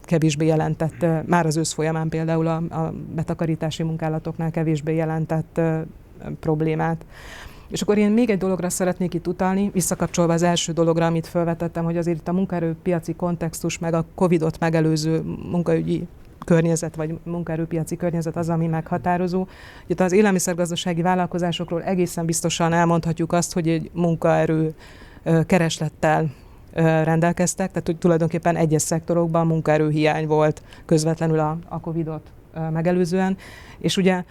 [0.02, 5.60] kevésbé jelentett, már az ősz folyamán például a, a betakarítási munkálatoknál kevésbé jelentett
[6.40, 7.04] problémát.
[7.70, 11.84] És akkor én még egy dologra szeretnék itt utalni, visszakapcsolva az első dologra, amit felvetettem,
[11.84, 16.06] hogy azért itt a munkaerőpiaci kontextus, meg a Covid-ot megelőző munkaügyi
[16.44, 19.46] környezet, vagy munkaerőpiaci környezet az, ami meghatározó.
[19.86, 24.74] Itt az élelmiszergazdasági vállalkozásokról egészen biztosan elmondhatjuk azt, hogy egy munkaerő
[25.46, 26.30] kereslettel
[27.04, 32.32] rendelkeztek, tehát hogy tulajdonképpen egyes szektorokban munkaerőhiány volt közvetlenül a, a Covid-ot
[32.70, 33.36] megelőzően,
[33.78, 34.24] és ugye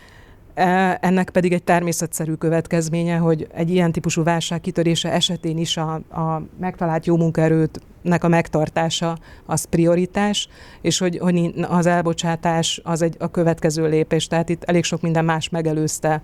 [0.99, 6.41] ennek pedig egy természetszerű következménye, hogy egy ilyen típusú válság kitörése esetén is a, a
[6.59, 10.47] megtalált jó munkaerőtnek a megtartása az prioritás,
[10.81, 14.27] és hogy, hogy az elbocsátás az egy a következő lépés.
[14.27, 16.21] Tehát itt elég sok minden más megelőzte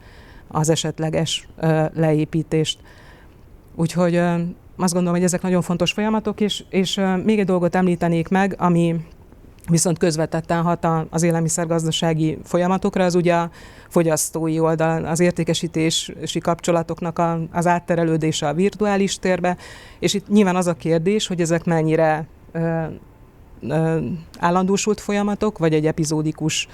[0.47, 1.47] az esetleges
[1.93, 2.79] leépítést.
[3.75, 4.15] Úgyhogy
[4.77, 8.95] azt gondolom, hogy ezek nagyon fontos folyamatok, és, és még egy dolgot említenék meg, ami
[9.69, 13.49] viszont közvetetten hat az élelmiszergazdasági folyamatokra, az ugye a
[13.89, 19.57] fogyasztói oldal, az értékesítési kapcsolatoknak a, az átterelődése a virtuális térbe,
[19.99, 22.83] és itt nyilván az a kérdés, hogy ezek mennyire ö,
[23.61, 23.97] ö,
[24.39, 26.67] állandósult folyamatok, vagy egy epizódikus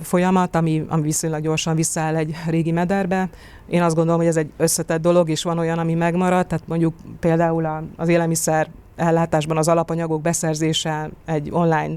[0.00, 3.28] folyamat, ami, ami viszonylag gyorsan visszaáll egy régi mederbe.
[3.68, 6.94] Én azt gondolom, hogy ez egy összetett dolog, és van olyan, ami megmarad, tehát mondjuk
[7.20, 11.96] például az élelmiszer ellátásban az alapanyagok beszerzése egy online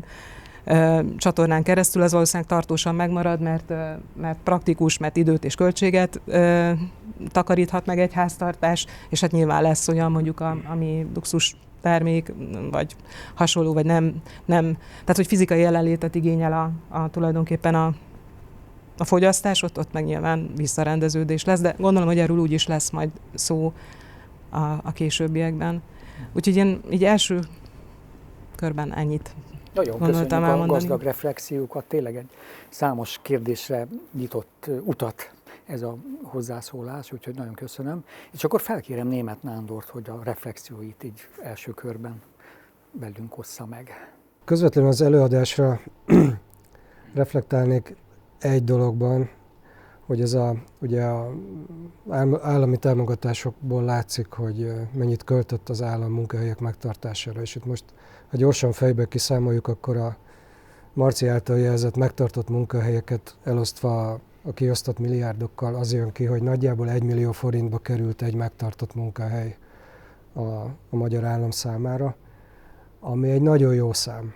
[1.18, 3.74] csatornán keresztül, ez valószínűleg tartósan megmarad, mert,
[4.22, 6.22] mert praktikus, mert időt és költséget
[7.32, 12.34] takaríthat meg egy háztartás, és hát nyilván lesz olyan mondjuk, a, ami luxus termék,
[12.72, 12.96] vagy
[13.34, 14.78] hasonló, vagy nem, nem.
[15.00, 17.94] Tehát, hogy fizikai jelenlétet igényel a, a tulajdonképpen a,
[18.98, 22.90] a fogyasztás, ott, ott meg nyilván visszarendeződés lesz, de gondolom, hogy erről úgy is lesz
[22.90, 23.74] majd szó
[24.50, 25.82] a, a későbbiekben.
[26.34, 27.40] Úgyhogy én így első
[28.56, 29.36] körben ennyit
[29.74, 32.30] nagyon köszönjük a gazdag reflexiókat, tényleg egy
[32.70, 35.33] számos kérdésre nyitott utat
[35.66, 38.04] ez a hozzászólás, úgyhogy nagyon köszönöm.
[38.32, 42.22] És akkor felkérem német Nándort, hogy a reflexióit így első körben
[42.92, 44.14] velünk ossza meg.
[44.46, 45.80] Közvetlenül az előadásra
[47.14, 47.96] reflektálnék
[48.40, 49.30] egy dologban,
[50.06, 51.34] hogy ez a, ugye a
[52.42, 57.84] állami támogatásokból látszik, hogy mennyit költött az állam munkahelyek megtartására, és itt most,
[58.30, 60.18] ha gyorsan fejbe kiszámoljuk, akkor a
[60.94, 67.04] Marci által jelzett megtartott munkahelyeket elosztva a kiosztott milliárdokkal az jön ki, hogy nagyjából egy
[67.04, 69.58] millió forintba került egy megtartott munkahely
[70.34, 70.42] a,
[70.90, 72.16] a magyar állam számára,
[73.00, 74.34] ami egy nagyon jó szám.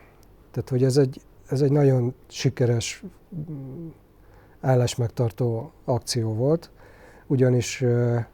[0.52, 3.04] Tehát, hogy ez egy, ez egy nagyon sikeres
[4.62, 6.72] állásmegtartó akció volt,
[7.28, 7.84] ugyanis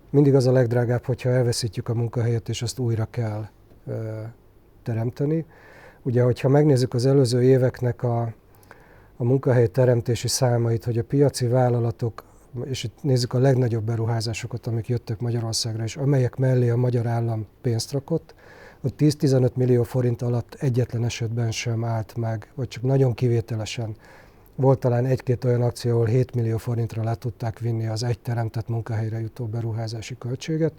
[0.09, 3.47] mindig az a legdrágább, hogyha elveszítjük a munkahelyet, és azt újra kell
[4.83, 5.45] teremteni.
[6.01, 8.33] Ugye, hogyha megnézzük az előző éveknek a,
[9.23, 12.23] a munkahely teremtési számait, hogy a piaci vállalatok,
[12.65, 17.45] és itt nézzük a legnagyobb beruházásokat, amik jöttek Magyarországra, és amelyek mellé a magyar állam
[17.61, 18.35] pénzt rakott,
[18.81, 23.95] ott 10-15 millió forint alatt egyetlen esetben sem állt meg, vagy csak nagyon kivételesen
[24.55, 28.67] volt talán egy-két olyan akció, ahol 7 millió forintra le tudták vinni az egy teremtett
[28.67, 30.73] munkahelyre jutó beruházási költséget.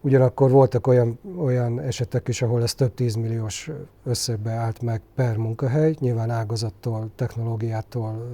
[0.00, 3.70] Ugyanakkor voltak olyan, olyan esetek is, ahol ez több tízmilliós
[4.04, 8.28] összegbe állt meg per munkahely, nyilván ágazattól, technológiától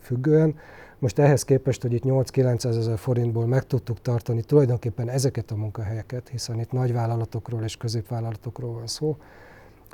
[0.00, 0.54] függően.
[0.98, 6.28] Most ehhez képest, hogy itt 8-900 ezer forintból meg tudtuk tartani tulajdonképpen ezeket a munkahelyeket,
[6.28, 9.16] hiszen itt nagyvállalatokról és középvállalatokról van szó,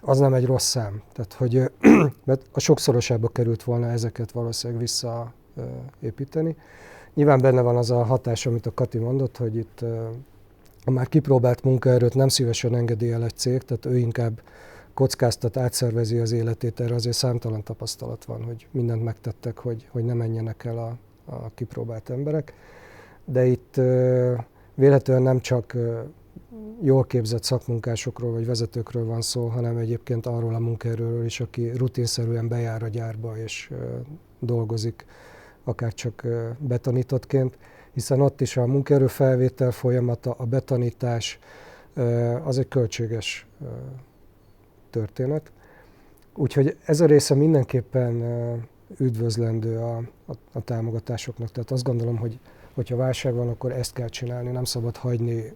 [0.01, 1.03] az nem egy rossz szám.
[1.13, 1.71] Tehát, hogy
[2.25, 6.57] mert a sokszorosába került volna ezeket valószínűleg visszaépíteni.
[7.15, 9.85] Nyilván benne van az a hatás, amit a Kati mondott, hogy itt
[10.89, 14.41] a már kipróbált munkaerőt nem szívesen engedélyel egy cég, tehát ő inkább
[14.95, 20.15] kockáztat, átszervezi az életét, erre azért számtalan tapasztalat van, hogy mindent megtettek, hogy, hogy ne
[20.15, 22.55] menjenek el a, a kipróbált emberek.
[23.25, 23.81] De itt
[24.75, 25.77] véletlenül nem csak
[26.81, 32.49] jól képzett szakmunkásokról vagy vezetőkről van szó, hanem egyébként arról a munkaerőről is, aki rutinszerűen
[32.49, 33.71] bejár a gyárba és
[34.39, 35.07] dolgozik,
[35.65, 36.27] akár csak
[36.59, 37.59] betanítottként,
[37.97, 41.39] hiszen ott is a munkaerő felvétel folyamata, a betanítás,
[42.45, 43.47] az egy költséges
[44.91, 45.53] történet.
[46.35, 48.23] Úgyhogy ez a része mindenképpen
[48.99, 51.51] üdvözlendő a, a, a támogatásoknak.
[51.53, 52.39] Tehát azt gondolom, hogy
[52.75, 55.53] hogyha válság van, akkor ezt kell csinálni, nem szabad hagyni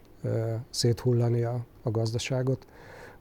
[0.70, 2.66] széthullani a, a gazdaságot.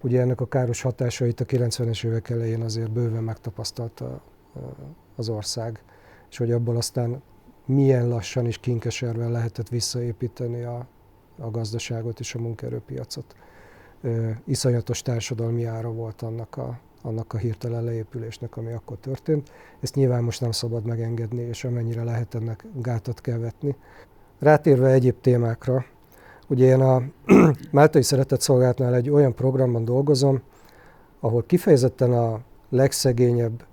[0.01, 4.21] Ugye ennek a káros hatásait a 90-es évek elején azért bőven megtapasztalta
[5.15, 5.84] az ország,
[6.29, 7.21] és hogy abból aztán
[7.69, 10.88] milyen lassan és kinkeserven lehetett visszaépíteni a,
[11.39, 13.36] a gazdaságot és a munkaerőpiacot.
[14.45, 19.51] Iszonyatos társadalmi ára volt annak a, annak a hirtelen leépülésnek, ami akkor történt.
[19.79, 23.75] Ezt nyilván most nem szabad megengedni, és amennyire lehet ennek gátat kell vetni.
[24.39, 25.86] Rátérve egyéb témákra,
[26.47, 27.03] ugye én a
[27.71, 30.41] Máltai Szeretett Szolgálatnál egy olyan programban dolgozom,
[31.19, 33.65] ahol kifejezetten a legszegényebb,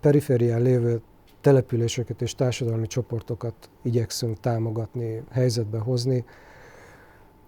[0.00, 1.00] periférián lévő
[1.40, 6.24] településeket és társadalmi csoportokat igyekszünk támogatni, helyzetbe hozni,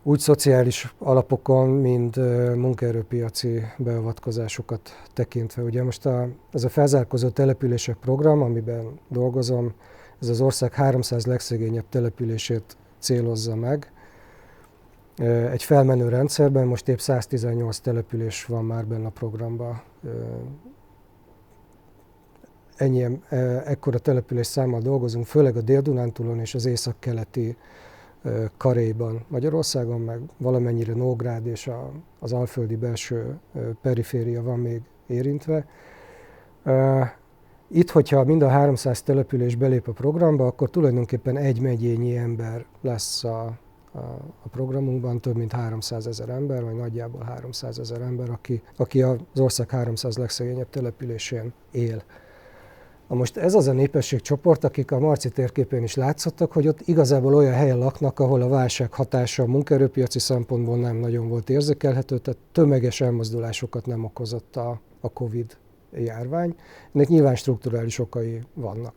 [0.02, 2.16] úgy szociális alapokon, mint
[2.56, 5.62] munkaerőpiaci beavatkozásokat tekintve.
[5.62, 9.74] Ugye most a, ez a felzárkozó települések program, amiben dolgozom,
[10.20, 13.92] ez az ország 300 legszegényebb települését célozza meg.
[15.50, 19.82] Egy felmenő rendszerben most épp 118 település van már benne a programban.
[22.80, 23.20] Ennyi,
[23.64, 27.56] ekkora település számmal dolgozunk, főleg a Dél-Dunántúlon és az észak-keleti
[28.56, 33.38] Karéban Magyarországon, meg valamennyire Nógrád és a, az alföldi belső
[33.82, 35.66] periféria van még érintve.
[37.68, 43.24] Itt, hogyha mind a 300 település belép a programba, akkor tulajdonképpen egy megyényi ember lesz
[43.24, 43.58] a,
[43.92, 43.98] a,
[44.42, 49.18] a programunkban, több mint 300 ezer ember, vagy nagyjából 300 ezer ember, aki, aki az
[49.40, 52.02] ország 300 legszegényebb településén él.
[53.14, 57.54] Most ez az a népességcsoport, akik a Marci térképén is látszottak, hogy ott igazából olyan
[57.54, 63.00] helyen laknak, ahol a válság hatása a munkaerőpiaci szempontból nem nagyon volt érzékelhető, tehát tömeges
[63.00, 65.56] elmozdulásokat nem okozott a, a Covid
[65.94, 66.54] járvány.
[66.94, 68.94] Ennek nyilván strukturális okai vannak.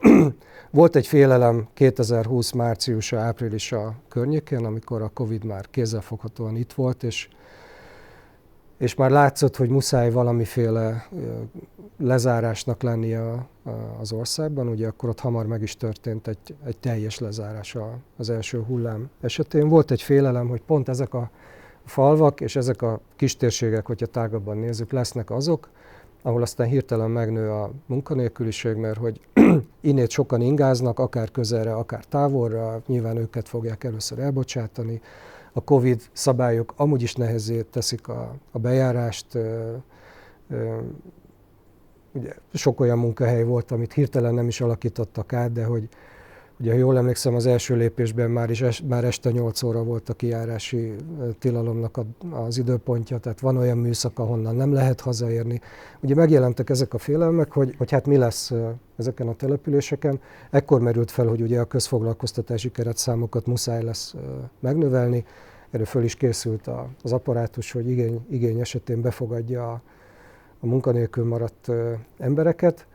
[0.70, 7.28] Volt egy félelem 2020 márciusa, áprilisa környékén, amikor a Covid már kézzelfoghatóan itt volt, és,
[8.80, 11.08] és már látszott, hogy muszáj valamiféle
[11.98, 13.46] lezárásnak lennie
[14.00, 14.68] az országban.
[14.68, 17.76] Ugye akkor ott hamar meg is történt egy, egy teljes lezárás
[18.16, 19.68] az első hullám esetén.
[19.68, 21.30] Volt egy félelem, hogy pont ezek a
[21.84, 25.68] falvak és ezek a kistérségek, hogyha tágabban nézzük, lesznek azok,
[26.22, 29.20] ahol aztán hirtelen megnő a munkanélküliség, mert hogy
[29.80, 35.00] innét sokan ingáznak, akár közelre, akár távolra, nyilván őket fogják először elbocsátani.
[35.52, 39.26] A Covid szabályok amúgy is nehezé teszik a, a bejárást,
[42.12, 45.88] ugye sok olyan munkahely volt, amit hirtelen nem is alakítottak át, de hogy
[46.60, 50.08] Ugye, ha jól emlékszem, az első lépésben már, is es, már este 8 óra volt
[50.08, 50.94] a kijárási
[51.38, 55.60] tilalomnak a, az időpontja, tehát van olyan műszak, ahonnan nem lehet hazaérni.
[56.00, 58.52] Ugye megjelentek ezek a félelmek, hogy, hogy hát mi lesz
[58.96, 60.20] ezeken a településeken.
[60.50, 64.14] Ekkor merült fel, hogy ugye a közfoglalkoztatási keretszámokat muszáj lesz
[64.60, 65.24] megnövelni.
[65.70, 66.70] Erről föl is készült
[67.02, 69.82] az apparátus, hogy igény, igény esetén befogadja a,
[70.60, 71.70] a munkanélkül maradt
[72.18, 72.86] embereket,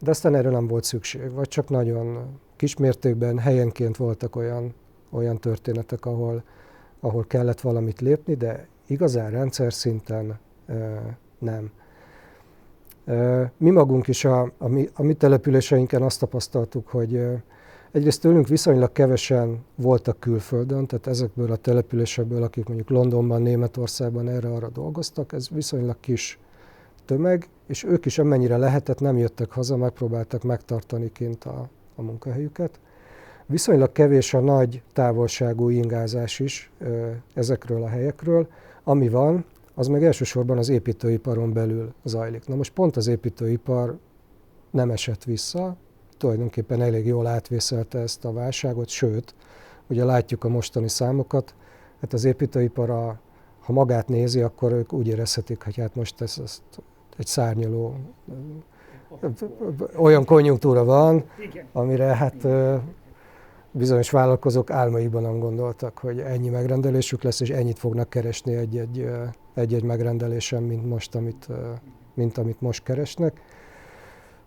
[0.00, 2.18] de aztán erre nem volt szükség, vagy csak nagyon
[2.62, 4.74] kismértékben helyenként voltak olyan,
[5.10, 6.42] olyan történetek, ahol,
[7.00, 10.38] ahol kellett valamit lépni, de igazán rendszer szinten
[11.38, 11.70] nem.
[13.56, 17.20] Mi magunk is a, a, mi, a mi településeinken azt tapasztaltuk, hogy
[17.92, 24.68] egyrészt tőlünk viszonylag kevesen voltak külföldön, tehát ezekből a településekből, akik mondjuk Londonban, Németországban erre-arra
[24.68, 26.38] dolgoztak, ez viszonylag kis
[27.04, 32.80] tömeg, és ők is amennyire lehetett nem jöttek haza, megpróbáltak megtartani kint a, a munkahelyüket.
[33.46, 36.70] Viszonylag kevés a nagy távolságú ingázás is
[37.34, 38.48] ezekről a helyekről.
[38.84, 42.46] Ami van, az meg elsősorban az építőiparon belül zajlik.
[42.46, 43.98] Na most pont az építőipar
[44.70, 45.76] nem esett vissza,
[46.18, 49.34] tulajdonképpen elég jól átvészelte ezt a válságot, sőt,
[49.86, 51.54] ugye látjuk a mostani számokat,
[52.00, 53.20] hát az építőipar, a,
[53.60, 56.62] ha magát nézi, akkor ők úgy érezhetik, hogy hát most ez, ez
[57.16, 57.96] egy szárnyaló
[59.96, 61.24] olyan konjunktúra van,
[61.72, 62.46] amire hát
[63.70, 69.10] bizonyos vállalkozók álmaiban nem gondoltak, hogy ennyi megrendelésük lesz, és ennyit fognak keresni egy-egy,
[69.54, 71.48] egy-egy megrendelésen, mint most, amit,
[72.14, 73.40] mint amit most keresnek.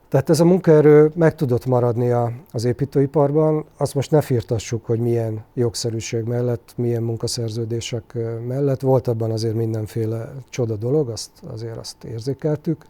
[0.09, 3.65] Tehát ez a munkaerő meg tudott maradni a, az építőiparban.
[3.77, 8.81] Azt most ne firtassuk, hogy milyen jogszerűség mellett, milyen munkaszerződések mellett.
[8.81, 12.85] Volt abban azért mindenféle csoda dolog, azt azért azt érzékeltük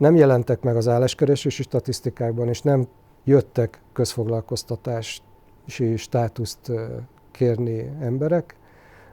[0.00, 2.86] nem jelentek meg az álláskeresési statisztikákban, és nem
[3.24, 5.22] jöttek közfoglalkoztatási
[5.96, 6.72] státuszt
[7.30, 8.56] kérni emberek.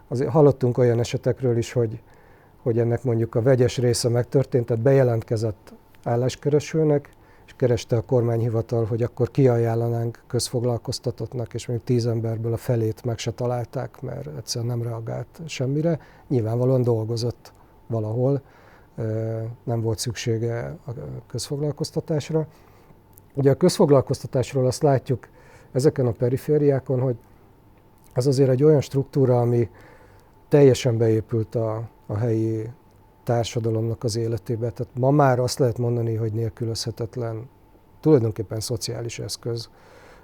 [0.08, 2.02] Azért hallottunk olyan esetekről is, hogy,
[2.62, 5.74] hogy ennek mondjuk a vegyes része megtörtént, tehát bejelentkezett
[6.04, 7.10] álláskeresőnek,
[7.46, 13.18] és kereste a kormányhivatal, hogy akkor kiajánlanánk közfoglalkoztatottnak, és még tíz emberből a felét meg
[13.18, 16.00] se találták, mert egyszerűen nem reagált semmire.
[16.28, 17.54] Nyilvánvalóan dolgozott
[17.88, 18.42] valahol,
[19.64, 20.92] nem volt szüksége a
[21.28, 22.48] közfoglalkoztatásra.
[23.34, 25.28] Ugye a közfoglalkoztatásról azt látjuk
[25.72, 27.16] ezeken a perifériákon, hogy
[28.14, 29.70] ez azért egy olyan struktúra, ami
[30.48, 32.70] teljesen beépült a, a helyi
[33.24, 34.70] társadalomnak az életébe.
[34.70, 37.50] Tehát ma már azt lehet mondani, hogy nélkülözhetetlen
[38.00, 39.70] tulajdonképpen szociális eszköz,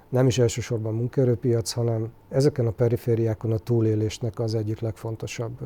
[0.08, 5.58] nem is elsősorban munkaerőpiac, hanem ezeken a perifériákon a túlélésnek az egyik legfontosabb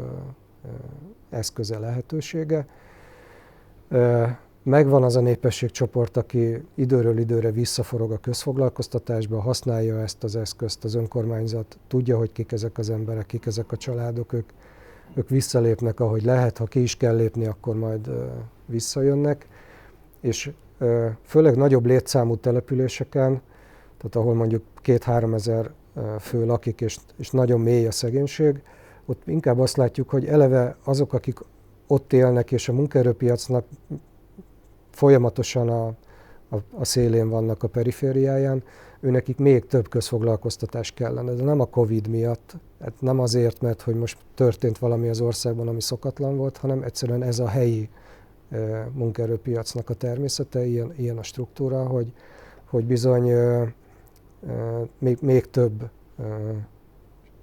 [1.31, 2.67] eszköze, lehetősége
[4.63, 10.95] megvan az a népességcsoport, aki időről időre visszaforog a közfoglalkoztatásba, használja ezt az eszközt az
[10.95, 14.51] önkormányzat, tudja, hogy kik ezek az emberek, kik ezek a családok, ők,
[15.15, 18.11] ők visszalépnek, ahogy lehet, ha ki is kell lépni, akkor majd
[18.67, 19.47] visszajönnek,
[20.21, 20.51] és
[21.23, 23.41] főleg nagyobb létszámú településeken,
[23.97, 25.71] tehát ahol mondjuk két-három ezer
[26.19, 28.63] fő lakik, és, és nagyon mély a szegénység,
[29.07, 31.39] ott inkább azt látjuk, hogy eleve azok, akik
[31.89, 33.65] ott élnek, és a munkaerőpiacnak
[34.91, 35.87] folyamatosan a,
[36.49, 38.63] a, a szélén vannak a perifériáján,
[39.01, 43.95] őnekik még több közfoglalkoztatás kellene, de nem a Covid miatt, hát nem azért, mert hogy
[43.95, 47.89] most történt valami az országban, ami szokatlan volt, hanem egyszerűen ez a helyi
[48.51, 52.13] e, munkaerőpiacnak a természete, ilyen, ilyen a struktúra, hogy,
[52.65, 53.73] hogy bizony e, e,
[54.99, 56.25] még, még több e,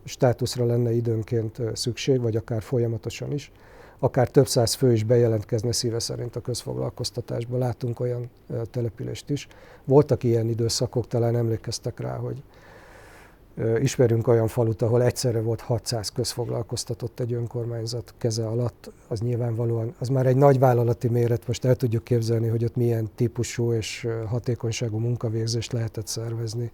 [0.03, 3.51] státuszra lenne időnként szükség, vagy akár folyamatosan is,
[4.05, 7.57] akár több száz fő is bejelentkezne szíve szerint a közfoglalkoztatásba.
[7.57, 8.29] Látunk olyan
[8.71, 9.47] települést is.
[9.83, 12.43] Voltak ilyen időszakok, talán emlékeztek rá, hogy
[13.79, 20.07] ismerünk olyan falut, ahol egyszerre volt 600 közfoglalkoztatott egy önkormányzat keze alatt, az nyilvánvalóan, az
[20.07, 24.97] már egy nagy vállalati méret, most el tudjuk képzelni, hogy ott milyen típusú és hatékonyságú
[24.97, 26.71] munkavégzést lehetett szervezni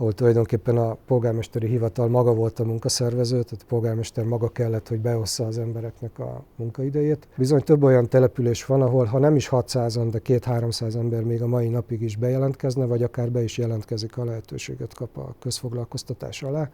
[0.00, 5.00] ahol tulajdonképpen a polgármesteri hivatal maga volt a munkaszervező, tehát a polgármester maga kellett, hogy
[5.00, 7.28] beossza az embereknek a munkaidejét.
[7.36, 11.46] Bizony több olyan település van, ahol ha nem is 600-an, de 2-300 ember még a
[11.46, 16.70] mai napig is bejelentkezne, vagy akár be is jelentkezik, a lehetőséget kap a közfoglalkoztatás alá,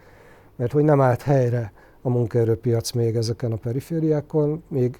[0.56, 1.72] mert hogy nem állt helyre
[2.02, 4.98] a munkaerőpiac még ezeken a perifériákon, még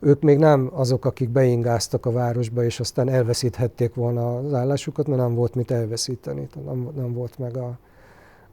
[0.00, 5.20] ők még nem azok, akik beingáztak a városba, és aztán elveszíthették volna az állásukat, mert
[5.20, 7.78] nem volt mit elveszíteni, nem, nem volt meg a,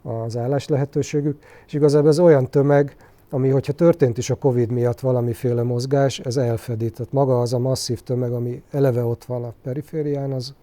[0.10, 1.44] az állás lehetőségük.
[1.68, 2.96] És igazából ez olyan tömeg,
[3.30, 6.90] ami, hogyha történt is a Covid miatt valamiféle mozgás, ez elfedi.
[6.90, 10.54] Tehát maga az a masszív tömeg, ami eleve ott van a periférián, az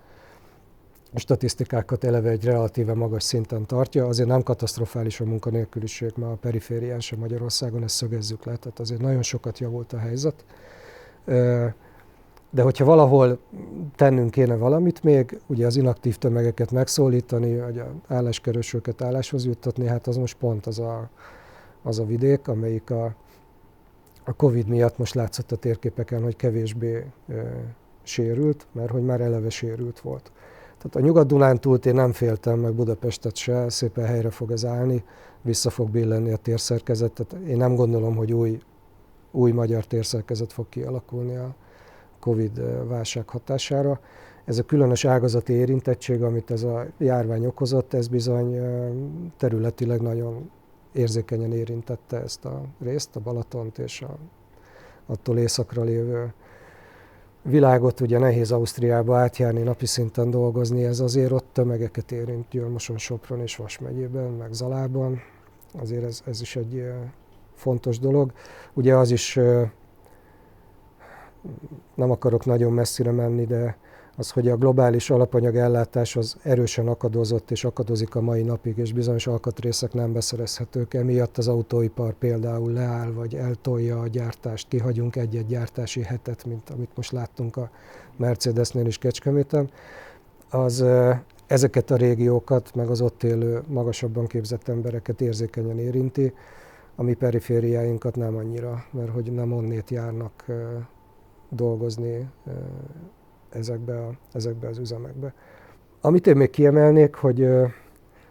[1.13, 4.07] a statisztikákat eleve egy relatíve magas szinten tartja.
[4.07, 9.01] Azért nem katasztrofális a munkanélküliség ma a periférián sem Magyarországon, ezt szögezzük le, tehát azért
[9.01, 10.45] nagyon sokat javult a helyzet.
[12.51, 13.39] De hogyha valahol
[13.97, 20.07] tennünk kéne valamit még, ugye az inaktív tömegeket megszólítani, vagy a álláskeresőket álláshoz juttatni, hát
[20.07, 21.11] az most pont az a,
[21.83, 23.15] az a vidék, amelyik a,
[24.25, 27.05] a Covid miatt most látszott a térképeken, hogy kevésbé e,
[28.03, 30.33] sérült, mert hogy már eleve sérült volt.
[30.79, 35.05] Tehát a Nyugat-Dunántúlt én nem féltem, meg Budapestet se, szépen helyre fog ez állni,
[35.43, 37.13] vissza fog billenni a térszerkezet.
[37.13, 38.61] Tehát én nem gondolom, hogy új
[39.31, 41.55] új magyar térszerkezet fog kialakulni a
[42.21, 44.01] Covid válság hatására.
[44.45, 48.61] Ez a különös ágazati érintettség, amit ez a járvány okozott, ez bizony
[49.37, 50.51] területileg nagyon
[50.93, 54.19] érzékenyen érintette ezt a részt, a Balatont és a,
[55.07, 56.33] attól északra lévő
[57.49, 58.01] világot.
[58.01, 63.57] Ugye nehéz Ausztriába átjárni, napi szinten dolgozni, ez azért ott tömegeket érint Győrmoson, Sopron és
[63.57, 65.21] Vas megyében, meg Zalában.
[65.81, 66.93] Azért ez, ez is egy
[67.55, 68.33] fontos dolog.
[68.75, 69.35] Ugye az is,
[71.95, 73.77] nem akarok nagyon messzire menni, de
[74.19, 78.93] az, hogy a globális alapanyag ellátás az erősen akadozott és akadozik a mai napig, és
[78.93, 80.95] bizonyos alkatrészek nem beszerezhetők.
[80.95, 86.91] Emiatt az autóipar például leáll, vagy eltolja a gyártást, kihagyunk egy-egy gyártási hetet, mint amit
[86.95, 87.71] most láttunk a
[88.17, 89.71] Mercedesnél is Kecskeméten.
[90.51, 90.85] Az
[91.47, 96.33] ezeket a régiókat, meg az ott élő, magasabban képzett embereket érzékenyen érinti
[96.97, 100.45] a mi perifériáinkat nem annyira, mert hogy nem onnét járnak
[101.51, 102.29] dolgozni
[103.51, 105.35] ezekbe, a, ezekbe az üzemekbe.
[106.01, 107.49] Amit én még kiemelnék, hogy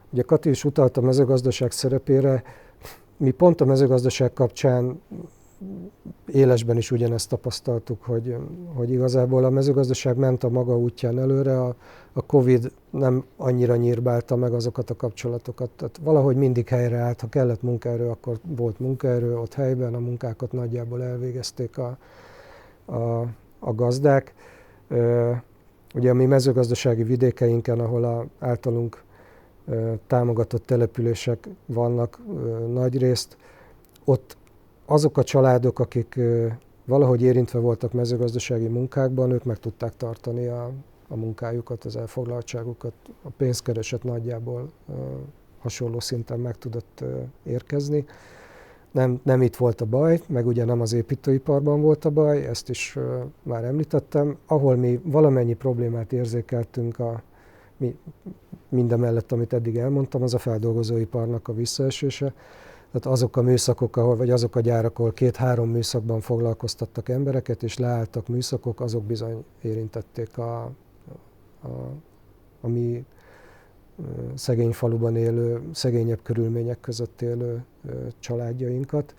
[0.09, 2.43] ugye Kati is utalt a mezőgazdaság szerepére,
[3.17, 5.01] mi pont a mezőgazdaság kapcsán
[6.25, 8.35] élesben is ugyanezt tapasztaltuk, hogy,
[8.73, 11.75] hogy igazából a mezőgazdaság ment a maga útján előre, a,
[12.13, 15.69] a Covid nem annyira nyírbálta meg azokat a kapcsolatokat.
[15.69, 21.03] Tehát valahogy mindig helyreállt, ha kellett munkaerő, akkor volt munkaerő ott helyben, a munkákat nagyjából
[21.03, 21.97] elvégezték a,
[22.85, 23.21] a,
[23.59, 24.33] a gazdák.
[25.95, 29.03] Ugye a mi mezőgazdasági vidékeinken, ahol a általunk
[30.07, 32.19] támogatott települések vannak
[32.73, 33.37] nagy részt,
[34.05, 34.37] ott
[34.85, 36.19] azok a családok, akik
[36.85, 40.71] valahogy érintve voltak mezőgazdasági munkákban, ők meg tudták tartani a,
[41.07, 42.93] a munkájukat, az elfoglaltságukat.
[43.21, 44.69] A pénzkereset nagyjából
[45.59, 47.03] hasonló szinten meg tudott
[47.43, 48.05] érkezni.
[48.97, 52.69] Nem, nem itt volt a baj, meg ugye nem az építőiparban volt a baj, ezt
[52.69, 52.97] is
[53.43, 54.37] már említettem.
[54.45, 57.21] Ahol mi valamennyi problémát érzékeltünk a,
[57.77, 57.97] mi,
[58.69, 62.33] mindemellett, amit eddig elmondtam, az a feldolgozóiparnak a visszaesése.
[62.91, 67.77] Tehát azok a műszakok, ahol, vagy azok a gyárak, ahol két-három műszakban foglalkoztattak embereket, és
[67.77, 70.71] leálltak műszakok, azok bizony érintették a,
[71.61, 71.67] a,
[72.61, 73.05] a mi
[74.35, 77.63] szegény faluban élő, szegényebb körülmények között élő
[78.19, 79.15] családjainkat.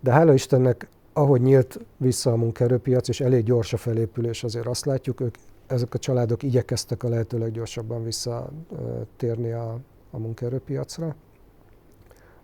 [0.00, 4.84] De hála Istennek, ahogy nyílt vissza a munkaerőpiac, és elég gyors a felépülés, azért azt
[4.84, 5.34] látjuk, ők,
[5.66, 9.78] ezek a családok igyekeztek a lehető leggyorsabban visszatérni a,
[10.10, 11.14] a munkaerőpiacra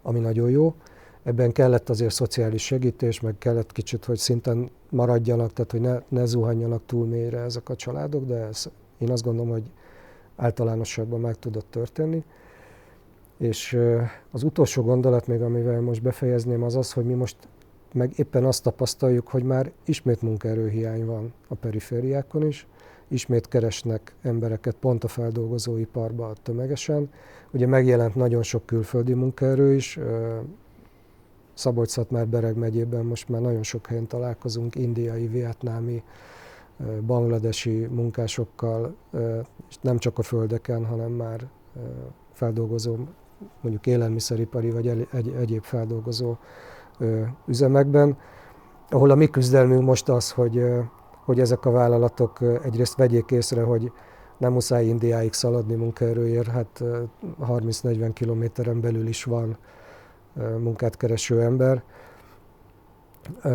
[0.07, 0.75] ami nagyon jó.
[1.23, 6.25] Ebben kellett azért szociális segítés, meg kellett kicsit, hogy szinten maradjanak, tehát hogy ne, ne
[6.25, 9.71] zuhanjanak túl mélyre ezek a családok, de ez, én azt gondolom, hogy
[10.37, 12.25] általánosságban meg tudott történni.
[13.39, 13.79] És
[14.31, 17.37] az utolsó gondolat még, amivel most befejezném, az az, hogy mi most
[17.93, 22.67] meg éppen azt tapasztaljuk, hogy már ismét munkaerőhiány van a perifériákon is,
[23.09, 27.11] ismét keresnek embereket pont a feldolgozóiparba tömegesen.
[27.51, 29.99] Ugye megjelent nagyon sok külföldi munkaerő is,
[31.55, 36.03] Szabolcs-Szatmár-Bereg megyében most már nagyon sok helyen találkozunk indiai, vietnámi,
[37.07, 38.95] bangladesi munkásokkal,
[39.69, 41.49] és nem csak a földeken, hanem már
[42.33, 42.97] feldolgozó,
[43.61, 46.37] mondjuk élelmiszeripari vagy egy, egyéb feldolgozó
[47.47, 48.17] üzemekben,
[48.89, 50.63] ahol a mi küzdelmünk most az, hogy,
[51.25, 53.93] hogy ezek a vállalatok egyrészt vegyék észre, hogy
[54.39, 56.83] nem muszáj Indiáig szaladni munkaerőért, hát
[57.43, 59.57] 30-40 kilométeren belül is van
[60.59, 61.83] munkát kereső ember.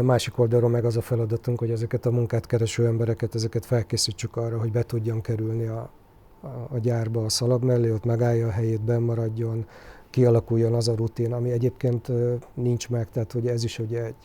[0.01, 4.59] Másik oldalról meg az a feladatunk, hogy ezeket a munkát kereső embereket, ezeket felkészítsük arra,
[4.59, 5.89] hogy be tudjon kerülni a,
[6.41, 9.65] a, a gyárba a szalag mellé, ott megállja a helyét, bemaradjon,
[10.09, 12.11] kialakuljon az a rutin, ami egyébként
[12.53, 14.15] nincs meg, tehát hogy ez is ugye egy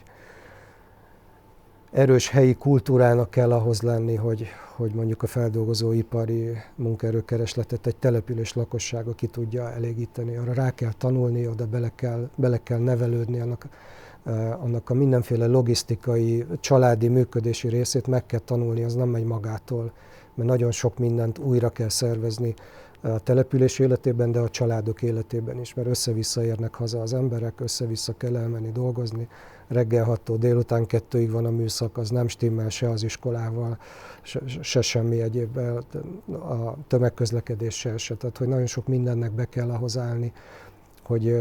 [1.92, 9.14] erős helyi kultúrának kell ahhoz lenni, hogy, hogy mondjuk a feldolgozóipari munkaerőkeresletet egy település lakossága
[9.14, 10.36] ki tudja elégíteni.
[10.36, 13.68] Arra rá kell tanulni, oda bele kell, bele kell nevelődni, annak,
[14.60, 19.92] annak a mindenféle logisztikai, családi működési részét meg kell tanulni, az nem megy magától,
[20.34, 22.54] mert nagyon sok mindent újra kell szervezni
[23.00, 28.14] a település életében, de a családok életében is, mert össze-vissza érnek haza az emberek, össze-vissza
[28.16, 29.28] kell elmenni dolgozni,
[29.68, 33.78] reggel 6-tól délután 2-ig van a műszak, az nem stimmel se az iskolával,
[34.22, 35.56] se, se semmi egyéb,
[36.28, 38.14] a tömegközlekedéssel se.
[38.14, 40.32] Tehát, hogy nagyon sok mindennek be kell ahhoz állni,
[41.02, 41.36] hogy,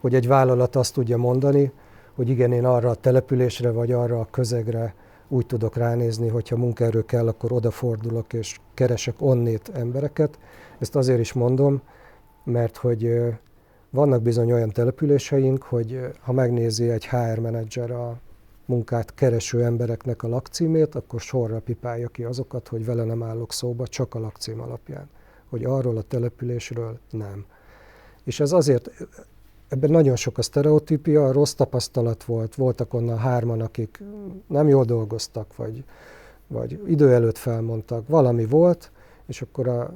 [0.00, 1.72] hogy egy vállalat azt tudja mondani,
[2.18, 4.94] hogy igen, én arra a településre vagy arra a közegre
[5.28, 10.38] úgy tudok ránézni, hogyha munkaerő kell, akkor odafordulok és keresek onnét embereket.
[10.78, 11.82] Ezt azért is mondom,
[12.44, 13.20] mert hogy
[13.90, 18.20] vannak bizony olyan településeink, hogy ha megnézi egy HR menedzser a
[18.64, 23.86] munkát kereső embereknek a lakcímét, akkor sorra pipálja ki azokat, hogy vele nem állok szóba,
[23.86, 25.08] csak a lakcím alapján.
[25.48, 27.44] Hogy arról a településről nem.
[28.24, 28.90] És ez azért,
[29.68, 34.02] ebben nagyon sok a sztereotípia, rossz tapasztalat volt, voltak onnan hárman, akik
[34.46, 35.84] nem jól dolgoztak, vagy,
[36.46, 38.90] vagy idő előtt felmondtak, valami volt,
[39.26, 39.92] és akkor a,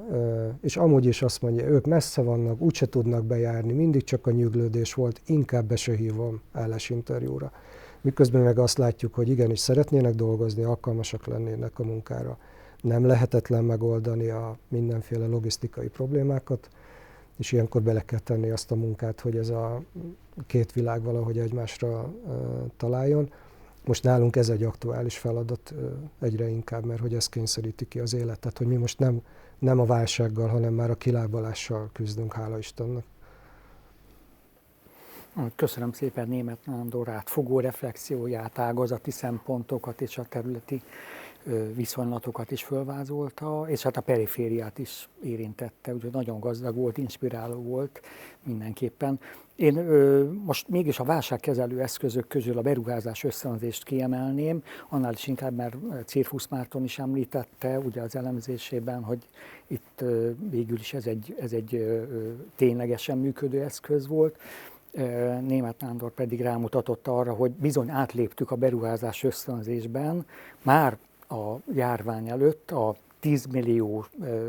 [0.60, 4.94] és amúgy is azt mondja, ők messze vannak, úgyse tudnak bejárni, mindig csak a nyüglődés
[4.94, 7.52] volt, inkább be se hívom állásinterjúra.
[8.00, 12.38] Miközben meg azt látjuk, hogy igenis szeretnének dolgozni, alkalmasak lennének a munkára.
[12.80, 16.68] Nem lehetetlen megoldani a mindenféle logisztikai problémákat,
[17.38, 19.82] és ilyenkor bele kell tenni azt a munkát, hogy ez a
[20.46, 22.12] két világ valahogy egymásra
[22.76, 23.32] találjon.
[23.84, 25.74] Most nálunk ez egy aktuális feladat
[26.20, 29.20] egyre inkább, mert hogy ez kényszeríti ki az életet, hogy mi most nem,
[29.58, 33.04] nem a válsággal, hanem már a kilábalással küzdünk, hála Istennek.
[35.56, 40.82] Köszönöm szépen német Nándor fogó reflexióját, ágazati szempontokat és a területi
[41.74, 48.00] viszonylatokat is fölvázolta, és hát a perifériát is érintette, úgyhogy nagyon gazdag volt, inspiráló volt
[48.42, 49.20] mindenképpen.
[49.56, 55.54] Én ö, most mégis a válságkezelő eszközök közül a beruházás összeönzést kiemelném, annál is inkább,
[55.54, 55.76] mert
[56.06, 59.26] Cirfusz Márton is említette ugye az elemzésében, hogy
[59.66, 62.02] itt ö, végül is ez egy, ez egy ö,
[62.56, 64.38] ténylegesen működő eszköz volt.
[65.40, 70.26] Német Nándor pedig rámutatott arra, hogy bizony átléptük a beruházás összönzésben,
[70.62, 70.98] már
[71.32, 74.06] a járvány előtt a 10 millió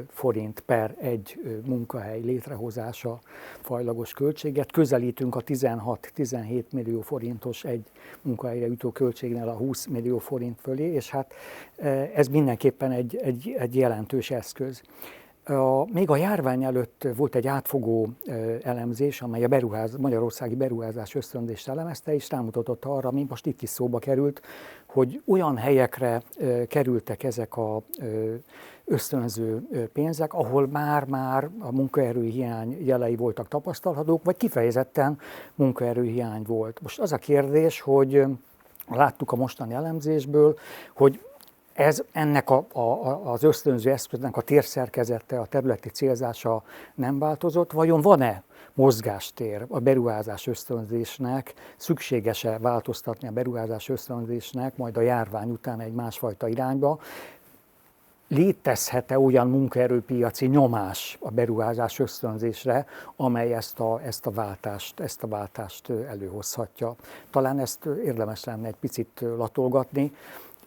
[0.09, 3.19] forint per egy munkahely létrehozása
[3.61, 4.71] fajlagos költséget.
[4.71, 7.83] Közelítünk a 16-17 millió forintos egy
[8.21, 11.33] munkahelyre jutó költségnél a 20 millió forint fölé, és hát
[12.13, 14.81] ez mindenképpen egy, egy, egy jelentős eszköz.
[15.45, 18.09] A, még a járvány előtt volt egy átfogó
[18.63, 23.69] elemzés, amely a beruház, magyarországi beruházás ösztöndést elemezte, és rámutatott arra, ami most itt is
[23.69, 24.41] szóba került,
[24.85, 26.21] hogy olyan helyekre
[26.67, 27.81] kerültek ezek a
[28.85, 35.19] ösztönző pénzek, ahol már-már a munkaerői hiány jelei voltak tapasztalhatók, vagy kifejezetten
[35.55, 36.79] munkaerői hiány volt.
[36.81, 38.23] Most az a kérdés, hogy
[38.87, 40.57] láttuk a mostani elemzésből,
[40.95, 41.21] hogy
[41.73, 42.81] ez ennek a, a,
[43.31, 46.63] az ösztönző eszköznek a térszerkezete, a területi célzása
[46.95, 48.43] nem változott, vajon van-e
[48.73, 56.47] mozgástér a beruházás ösztönzésnek, szükséges-e változtatni a beruházás ösztönzésnek majd a járvány után egy másfajta
[56.47, 56.99] irányba,
[58.27, 65.27] létezhet-e olyan munkaerőpiaci nyomás a beruházás ösztönzésre, amely ezt a, ezt a, váltást, ezt a
[65.27, 66.95] váltást előhozhatja.
[67.31, 70.11] Talán ezt érdemes lenne egy picit latolgatni,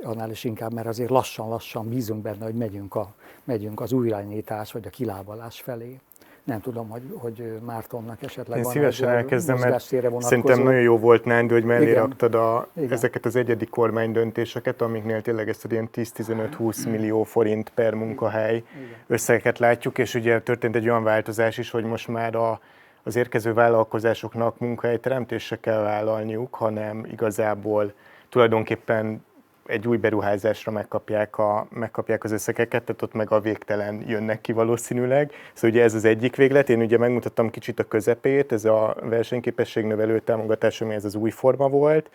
[0.03, 4.87] annál is inkább, mert azért lassan-lassan bízunk benne, hogy megyünk, a, megyünk az újrányítás vagy
[4.87, 5.97] a kilábalás felé.
[6.45, 9.83] Nem tudom, hogy, hogy Mártonnak esetleg Én van szívesen elkezdem, mert
[10.19, 11.95] szerintem nagyon jó volt, Nándi, hogy mellé Igen.
[11.95, 17.95] raktad a, ezeket az egyedi kormány döntéseket, amiknél tényleg ezt ilyen 10-15-20 millió forint per
[17.95, 18.89] munkahely Igen.
[19.07, 22.61] összegeket látjuk, és ugye történt egy olyan változás is, hogy most már a,
[23.03, 27.93] az érkező vállalkozásoknak munkahelyteremtésre kell vállalniuk, hanem igazából
[28.29, 29.25] tulajdonképpen
[29.67, 34.53] egy új beruházásra megkapják, a, megkapják az összegeket, tehát ott meg a végtelen jönnek ki
[34.53, 35.33] valószínűleg.
[35.53, 36.69] Szóval ugye ez az egyik véglet.
[36.69, 41.31] Én ugye megmutattam kicsit a közepét, ez a versenyképesség növelő támogatás, ami ez az új
[41.31, 42.11] forma volt,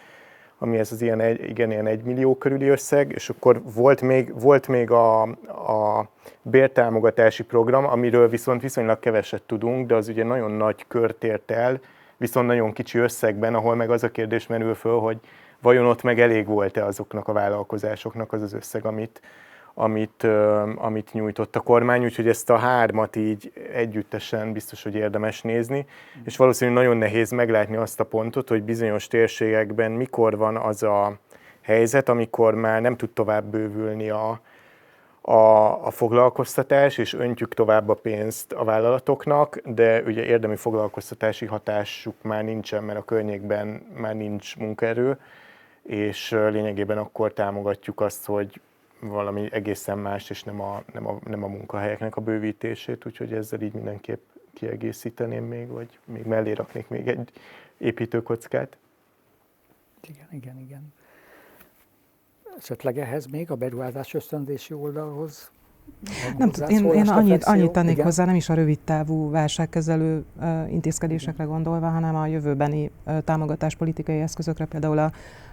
[0.57, 4.39] ami ez az ilyen, egy, igen, ilyen egy millió körüli összeg, és akkor volt még,
[4.39, 6.09] volt még a, a
[6.41, 11.79] bértámogatási program, amiről viszont viszonylag keveset tudunk, de az ugye nagyon nagy kört ért el,
[12.17, 15.17] viszont nagyon kicsi összegben, ahol meg az a kérdés merül föl, hogy
[15.62, 19.22] vajon ott meg elég volt-e azoknak a vállalkozásoknak az az összeg, amit,
[19.74, 20.24] amit,
[20.76, 25.86] amit nyújtott a kormány, úgyhogy ezt a hármat így együttesen biztos, hogy érdemes nézni,
[26.24, 31.18] és valószínűleg nagyon nehéz meglátni azt a pontot, hogy bizonyos térségekben mikor van az a
[31.62, 34.39] helyzet, amikor már nem tud tovább bővülni a,
[35.22, 42.16] a, a foglalkoztatás, és öntjük tovább a pénzt a vállalatoknak, de ugye érdemi foglalkoztatási hatásuk
[42.22, 45.18] már nincsen, mert a környékben már nincs munkaerő,
[45.84, 48.61] és lényegében akkor támogatjuk azt, hogy
[48.99, 53.61] valami egészen más, és nem a, nem a, nem a munkahelyeknek a bővítését, úgyhogy ezzel
[53.61, 54.21] így mindenképp
[54.53, 57.32] kiegészíteném még, vagy még mellé raknék még egy
[57.77, 58.77] építőkockát.
[60.07, 60.93] Igen, igen, igen.
[62.57, 65.51] Esetleg ehhez még a beruházás ösztönzési oldalhoz
[66.38, 68.05] nem tudom, én, én annyit, annyit tennék igen.
[68.05, 71.55] hozzá, nem is a rövid távú válságkezelő uh, intézkedésekre igen.
[71.55, 75.11] gondolva, hanem a jövőbeni uh, támogatáspolitikai eszközökre, például a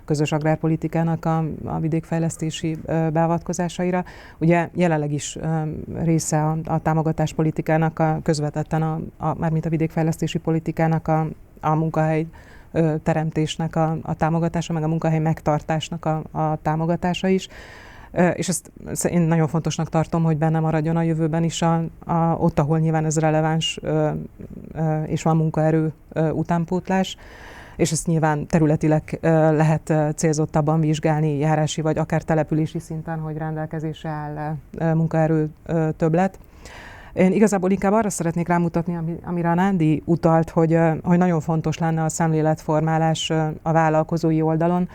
[0.08, 4.04] közös agrárpolitikának a, a vidékfejlesztési beavatkozásaira.
[4.38, 5.38] Ugye jelenleg is
[6.02, 11.26] része a, a támogatáspolitikának a közvetetten, a, a, mármint a vidékfejlesztési politikának a,
[11.60, 12.26] a munkahely
[13.02, 17.48] teremtésnek a, a támogatása, meg a munkahely megtartásnak a, a támogatása is
[18.34, 18.70] és ezt
[19.04, 23.04] én nagyon fontosnak tartom, hogy benne maradjon a jövőben is a, a, ott, ahol nyilván
[23.04, 23.80] ez releváns
[25.06, 25.92] és van munkaerő
[26.32, 27.16] utánpótlás
[27.78, 29.18] és ezt nyilván területileg
[29.52, 34.56] lehet célzottabban vizsgálni járási vagy akár települési szinten, hogy rendelkezésre áll
[34.94, 35.50] munkaerő
[35.96, 36.38] többlet.
[37.12, 42.04] Én igazából inkább arra szeretnék rámutatni, amire a Nándi utalt, hogy, hogy nagyon fontos lenne
[42.04, 43.30] a szemléletformálás
[43.62, 44.88] a vállalkozói oldalon,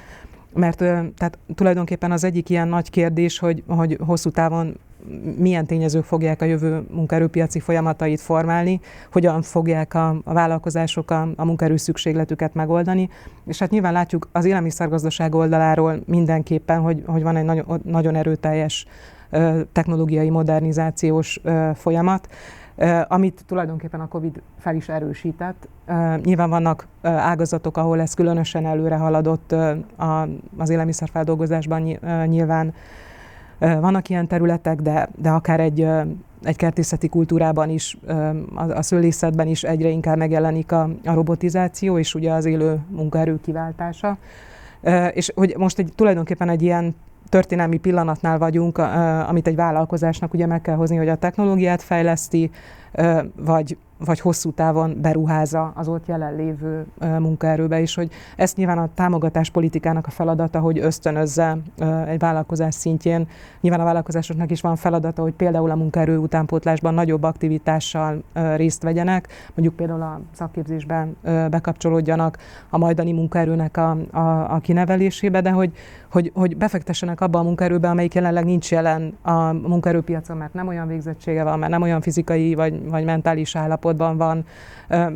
[0.53, 4.77] mert tehát tulajdonképpen az egyik ilyen nagy kérdés, hogy, hogy hosszú távon
[5.37, 8.79] milyen tényezők fogják a jövő munkaerőpiaci folyamatait formálni,
[9.11, 13.09] hogyan fogják a, a vállalkozások a, a munkaerő szükségletüket megoldani.
[13.45, 18.85] És hát nyilván látjuk az élelmiszergazdaság oldaláról mindenképpen, hogy, hogy van egy nagyon, nagyon erőteljes
[19.71, 21.41] technológiai modernizációs
[21.73, 22.27] folyamat,
[23.07, 25.67] amit tulajdonképpen a COVID fel is erősített.
[26.23, 29.55] Nyilván vannak ágazatok, ahol ez különösen előre haladott
[30.57, 31.81] az élelmiszerfeldolgozásban
[32.25, 32.73] nyilván
[33.59, 35.87] vannak ilyen területek, de, de akár egy,
[36.43, 37.97] egy kertészeti kultúrában is,
[38.55, 43.39] a, a szőlészetben is egyre inkább megjelenik a, a robotizáció, és ugye az élő munkaerő
[43.41, 44.17] kiváltása.
[45.13, 46.95] És hogy most egy, tulajdonképpen egy ilyen
[47.29, 48.77] történelmi pillanatnál vagyunk,
[49.27, 52.51] amit egy vállalkozásnak ugye meg kell hozni, hogy a technológiát fejleszti,
[53.35, 59.49] vagy vagy hosszú távon beruházza az ott jelenlévő munkaerőbe is, hogy ezt nyilván a támogatás
[59.49, 61.57] politikának a feladata, hogy ösztönözze
[62.07, 63.27] egy vállalkozás szintjén.
[63.61, 68.23] Nyilván a vállalkozásoknak is van feladata, hogy például a munkaerő utánpótlásban nagyobb aktivitással
[68.55, 71.15] részt vegyenek, mondjuk például a szakképzésben
[71.49, 72.37] bekapcsolódjanak
[72.69, 75.71] a majdani munkaerőnek a, a, a kinevelésébe, de hogy,
[76.11, 80.87] hogy, hogy befektessenek abba a munkaerőbe, amelyik jelenleg nincs jelen a munkaerőpiacon, mert nem olyan
[80.87, 83.55] végzettsége van, mert nem olyan fizikai vagy, vagy mentális
[84.01, 84.45] állapotban van,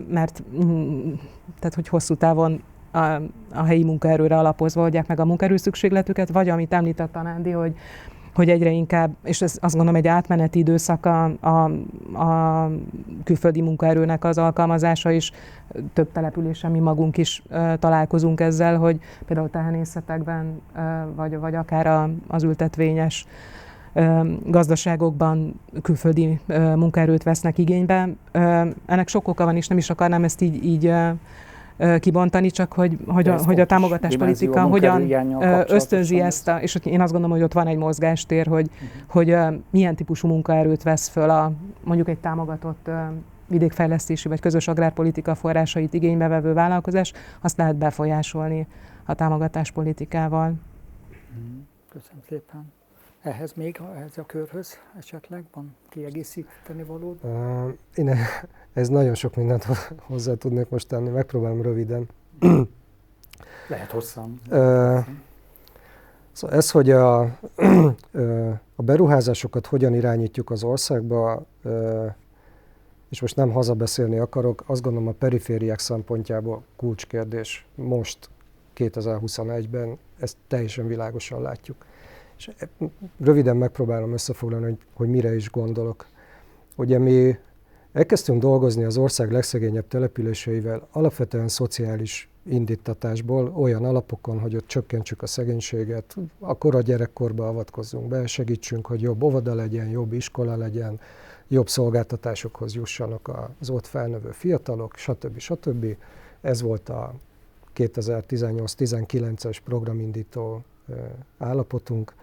[0.10, 1.14] mert mm,
[1.60, 2.62] tehát, hogy hosszú távon
[2.92, 3.00] a,
[3.54, 7.76] a helyi munkaerőre alapozva adják meg a munkaerő szükségletüket, vagy amit említett a Nándi, hogy
[8.36, 11.24] hogy egyre inkább, és ez azt gondolom egy átmeneti időszak a,
[12.18, 12.72] a,
[13.24, 15.32] külföldi munkaerőnek az alkalmazása is,
[15.94, 20.82] több településen mi magunk is uh, találkozunk ezzel, hogy például tehenészetekben, uh,
[21.16, 23.26] vagy, vagy akár a, az ültetvényes
[24.46, 26.40] gazdaságokban külföldi
[26.76, 28.10] munkaerőt vesznek igénybe.
[28.86, 30.94] Ennek sok oka van, és nem is akarnám ezt így, így
[32.00, 35.12] kibontani, csak hogy, hogy, a, hogy a támogatáspolitika hogyan
[35.68, 38.90] ösztönzi ezt, a, és én azt gondolom, hogy ott van egy mozgástér, hogy, uh-huh.
[39.08, 41.52] hogy milyen típusú munkaerőt vesz föl a
[41.84, 42.90] mondjuk egy támogatott
[43.48, 48.68] vidékfejlesztési vagy közös agrárpolitika forrásait igénybe vevő vállalkozás, azt lehet befolyásolni
[49.06, 50.48] a támogatáspolitikával.
[50.48, 51.60] Mhm.
[51.90, 52.77] Köszönöm szépen.
[53.22, 57.18] Ehhez még, ehhez a körhöz esetleg van kiegészíteni valód?
[57.22, 58.16] Uh, én
[58.74, 59.64] ez nagyon sok mindent
[60.00, 62.08] hozzá tudnék most tenni, megpróbálom röviden.
[63.70, 64.42] Lehet hosszan.
[64.50, 65.06] Uh,
[66.32, 67.20] szóval ez, hogy a,
[68.76, 72.12] a beruházásokat hogyan irányítjuk az országba, uh,
[73.10, 78.30] és most nem hazabeszélni akarok, azt gondolom a perifériák szempontjából kulcskérdés most
[78.76, 81.86] 2021-ben, ezt teljesen világosan látjuk.
[82.38, 82.52] És
[83.20, 86.06] röviden megpróbálom összefoglalni, hogy, hogy mire is gondolok.
[86.76, 87.38] Ugye mi
[87.94, 95.28] elkezdtünk dolgozni az ország legszegényebb településeivel alapvetően szociális indítatásból, olyan alapokon, hogy ott csökkentsük a
[95.28, 101.00] szegénységet, akkor a gyerekkorba avatkozzunk be, segítsünk, hogy jobb óvoda legyen, jobb iskola legyen,
[101.48, 105.40] jobb szolgáltatásokhoz jussanak az ott felnövő fiatalok, stb.
[105.40, 105.96] stb.
[106.42, 107.14] Ez volt a
[107.76, 110.64] 2018-19-es programindító
[111.38, 112.14] állapotunk,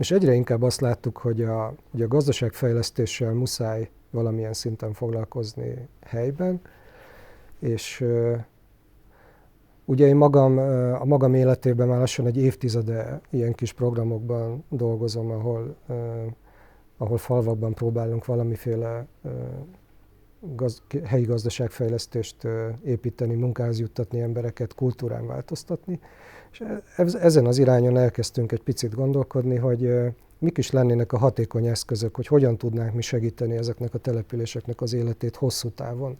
[0.00, 6.60] és egyre inkább azt láttuk, hogy a, hogy a gazdaságfejlesztéssel muszáj valamilyen szinten foglalkozni helyben,
[7.58, 8.04] és
[9.84, 10.58] ugye én magam,
[11.00, 15.76] a magam életében már lassan egy évtizede ilyen kis programokban dolgozom, ahol
[16.96, 19.06] ahol falvakban próbálunk valamiféle
[20.40, 22.46] gaz, helyi gazdaságfejlesztést
[22.84, 26.00] építeni, munkához juttatni embereket, kultúrán változtatni.
[26.52, 26.62] És
[27.14, 29.90] ezen az irányon elkezdtünk egy picit gondolkodni, hogy
[30.38, 34.92] mik is lennének a hatékony eszközök, hogy hogyan tudnánk mi segíteni ezeknek a településeknek az
[34.92, 36.16] életét hosszú távon.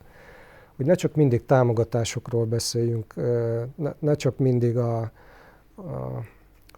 [0.76, 3.14] Hogy ne csak mindig támogatásokról beszéljünk,
[3.98, 4.98] ne csak mindig a,
[5.76, 6.22] a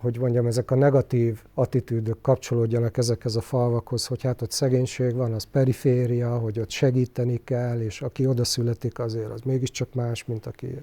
[0.03, 5.33] hogy mondjam, ezek a negatív attitűdök kapcsolódjanak ezekhez a falvakhoz, hogy hát ott szegénység van,
[5.33, 10.47] az periféria, hogy ott segíteni kell, és aki oda születik azért, az mégiscsak más, mint
[10.47, 10.83] aki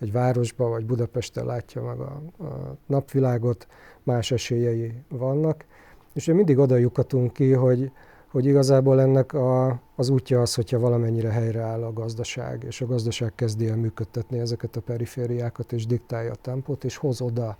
[0.00, 3.66] egy városba vagy Budapesten látja meg a, a napvilágot,
[4.02, 5.64] más esélyei vannak.
[6.12, 7.90] És ugye mindig oda lyukatunk ki, hogy,
[8.30, 13.34] hogy igazából ennek a, az útja az, hogyha valamennyire helyreáll a gazdaság, és a gazdaság
[13.34, 17.56] kezdi el működtetni ezeket a perifériákat, és diktálja a tempót, és hoz oda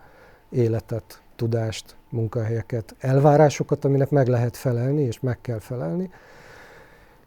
[0.51, 6.11] életet, tudást, munkahelyeket, elvárásokat, aminek meg lehet felelni, és meg kell felelni.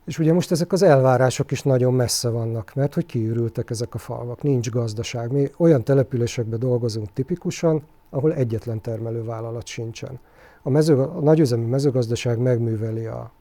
[0.06, 3.98] És ugye most ezek az elvárások is nagyon messze vannak, mert hogy kiürültek ezek a
[3.98, 5.32] falvak, nincs gazdaság.
[5.32, 10.20] Mi olyan településekben dolgozunk tipikusan, ahol egyetlen termelővállalat sincsen.
[10.62, 13.32] A, mező, a nagyüzemi mezőgazdaság megműveli a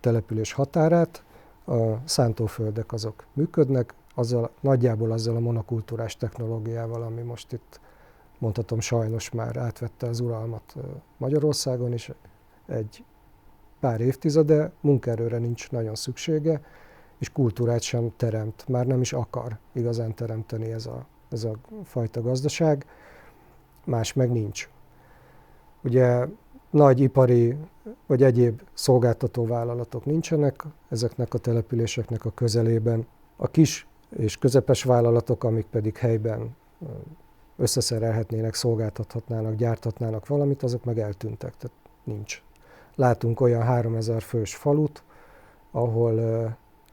[0.00, 1.24] település határát,
[1.66, 7.80] a szántóföldek azok működnek, azzal, nagyjából azzal a monokultúrás technológiával, ami most itt
[8.38, 10.74] mondhatom sajnos már átvette az uralmat
[11.16, 12.12] Magyarországon, és
[12.66, 13.04] egy
[13.80, 16.60] pár évtizede munkaerőre nincs nagyon szüksége,
[17.18, 21.54] és kultúrát sem teremt, már nem is akar igazán teremteni ez a, ez a
[21.84, 22.86] fajta gazdaság,
[23.84, 24.68] más meg nincs.
[25.82, 26.26] Ugye
[26.70, 27.56] nagy ipari
[28.06, 33.06] vagy egyéb szolgáltató vállalatok nincsenek ezeknek a településeknek a közelében.
[33.36, 36.56] A kis és közepes vállalatok, amik pedig helyben
[37.56, 42.42] összeszerelhetnének, szolgáltathatnának, gyártatnának valamit, azok meg eltűntek, tehát nincs.
[42.94, 45.02] Látunk olyan 3000 fős falut,
[45.70, 46.20] ahol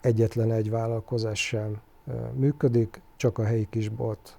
[0.01, 1.81] egyetlen egy vállalkozás sem
[2.33, 4.37] működik, csak a helyi kisbolt,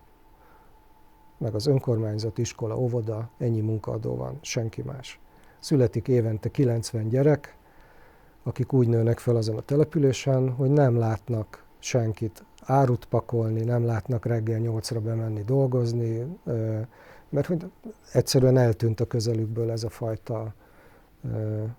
[1.39, 5.21] meg az önkormányzat, iskola, óvoda, ennyi munkaadó van, senki más.
[5.59, 7.57] Születik évente 90 gyerek,
[8.43, 14.25] akik úgy nőnek fel azon a településen, hogy nem látnak senkit árut pakolni, nem látnak
[14.25, 16.37] reggel nyolcra bemenni dolgozni,
[17.29, 17.71] mert hogy
[18.13, 20.55] egyszerűen eltűnt a közelükből ez a fajta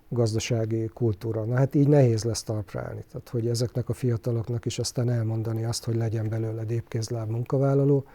[0.10, 1.46] gazdasági kultúra.
[1.46, 3.04] Na hát így nehéz lesz talpra állni.
[3.12, 8.06] Tehát, hogy ezeknek a fiataloknak is aztán elmondani azt, hogy legyen belőle épkézláb munkavállaló.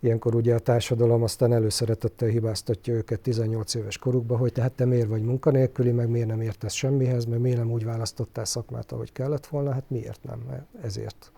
[0.00, 5.08] Ilyenkor ugye a társadalom aztán előszeretettel hibáztatja őket 18 éves korukba, hogy tehát te miért
[5.08, 9.46] vagy munkanélküli, meg miért nem értesz semmihez, meg miért nem úgy választottál szakmát, ahogy kellett
[9.46, 11.32] volna, hát miért nem, ezért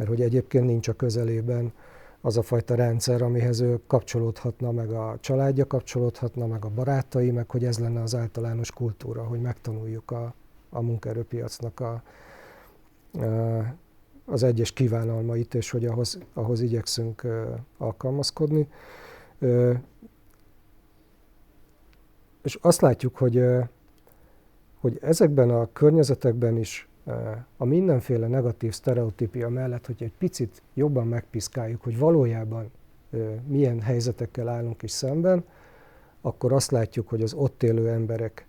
[0.00, 1.72] mert hogy egyébként nincs a közelében
[2.20, 7.50] az a fajta rendszer, amihez ő kapcsolódhatna, meg a családja kapcsolódhatna, meg a barátai, meg
[7.50, 10.34] hogy ez lenne az általános kultúra, hogy megtanuljuk a,
[10.70, 12.02] a munkaerőpiacnak a,
[13.12, 13.74] a,
[14.24, 17.26] az egyes kívánalmait, és hogy ahhoz, ahhoz igyekszünk
[17.78, 18.68] alkalmazkodni.
[22.42, 23.44] És azt látjuk, hogy,
[24.80, 26.89] hogy ezekben a környezetekben is
[27.56, 32.70] a mindenféle negatív sztereotípia mellett, hogy egy picit jobban megpiszkáljuk, hogy valójában
[33.46, 35.44] milyen helyzetekkel állunk is szemben,
[36.20, 38.46] akkor azt látjuk, hogy az ott élő emberek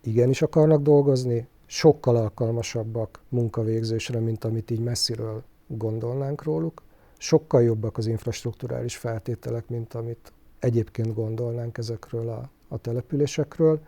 [0.00, 6.82] igenis akarnak dolgozni, sokkal alkalmasabbak munkavégzésre, mint amit így messziről gondolnánk róluk,
[7.18, 13.80] sokkal jobbak az infrastruktúrális feltételek, mint amit egyébként gondolnánk ezekről a, a településekről.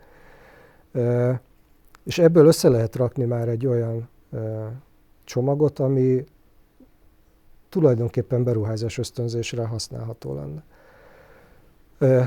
[2.03, 4.09] És ebből össze lehet rakni már egy olyan
[5.23, 6.25] csomagot, ami
[7.69, 10.63] tulajdonképpen beruházás ösztönzésre használható lenne.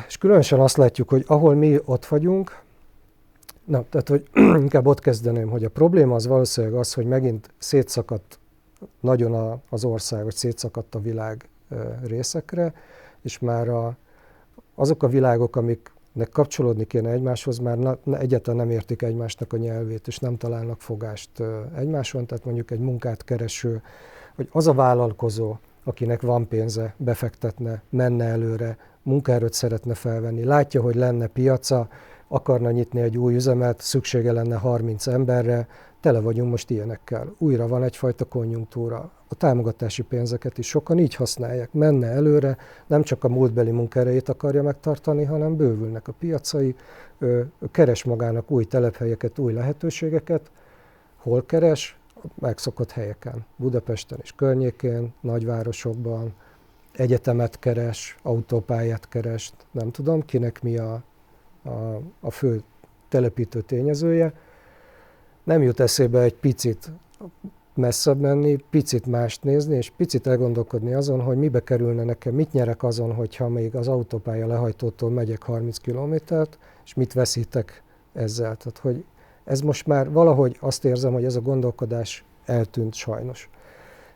[0.07, 2.63] És különösen azt látjuk, hogy ahol mi ott vagyunk,
[3.65, 4.29] Na, tehát, hogy
[4.65, 8.39] inkább ott kezdeném, hogy a probléma az valószínűleg az, hogy megint szétszakadt
[9.01, 11.49] nagyon a, az ország, vagy szétszakadt a világ
[12.07, 12.75] részekre,
[13.23, 13.97] és már a,
[14.75, 15.57] azok a világok,
[16.15, 20.81] amiknek kapcsolódni kéne egymáshoz, már na, egyáltalán nem értik egymásnak a nyelvét, és nem találnak
[20.81, 21.31] fogást
[21.77, 23.83] egymáson, tehát mondjuk egy munkát kereső,
[24.37, 30.95] hogy az a vállalkozó, akinek van pénze, befektetne, menne előre, munkaerőt szeretne felvenni, látja, hogy
[30.95, 31.89] lenne piaca,
[32.29, 35.69] akarna nyitni egy új üzemet, szüksége lenne 30 emberre,
[36.01, 37.35] tele vagyunk most ilyenekkel.
[37.39, 39.11] Újra van egyfajta konjunktúra.
[39.35, 41.73] A támogatási pénzeket is sokan így használják.
[41.73, 42.57] Menne előre,
[42.87, 46.75] nem csak a múltbeli munkaerejét akarja megtartani, hanem bővülnek a piacai,
[47.71, 50.51] keres magának új telephelyeket, új lehetőségeket.
[51.17, 51.99] Hol keres?
[52.35, 53.47] Megszokott helyeken.
[53.57, 56.35] Budapesten és környékén, nagyvárosokban,
[56.93, 61.03] egyetemet keres, autópályát keres, nem tudom, kinek mi a,
[61.63, 62.63] a, a fő
[63.09, 64.33] telepítő tényezője
[65.45, 66.91] nem jut eszébe egy picit
[67.77, 72.83] messzebb menni, picit mást nézni, és picit elgondolkodni azon, hogy mibe kerülne nekem, mit nyerek
[72.83, 78.57] azon, hogyha még az autópálya lehajtótól megyek 30 kilométert, és mit veszítek ezzel.
[78.57, 79.05] Tehát, hogy
[79.45, 83.51] ez most már valahogy azt érzem, hogy ez a gondolkodás eltűnt sajnos.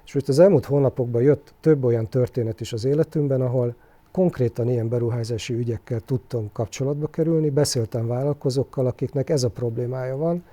[0.04, 3.74] És most az elmúlt hónapokban jött több olyan történet is az életünkben, ahol
[4.12, 10.44] konkrétan ilyen beruházási ügyekkel tudtam kapcsolatba kerülni, beszéltem vállalkozókkal, akiknek ez a problémája van,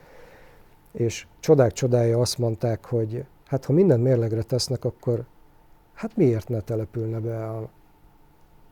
[0.96, 5.26] és csodák csodája azt mondták, hogy hát ha mindent mérlegre tesznek, akkor
[5.94, 7.70] hát miért ne települne be a,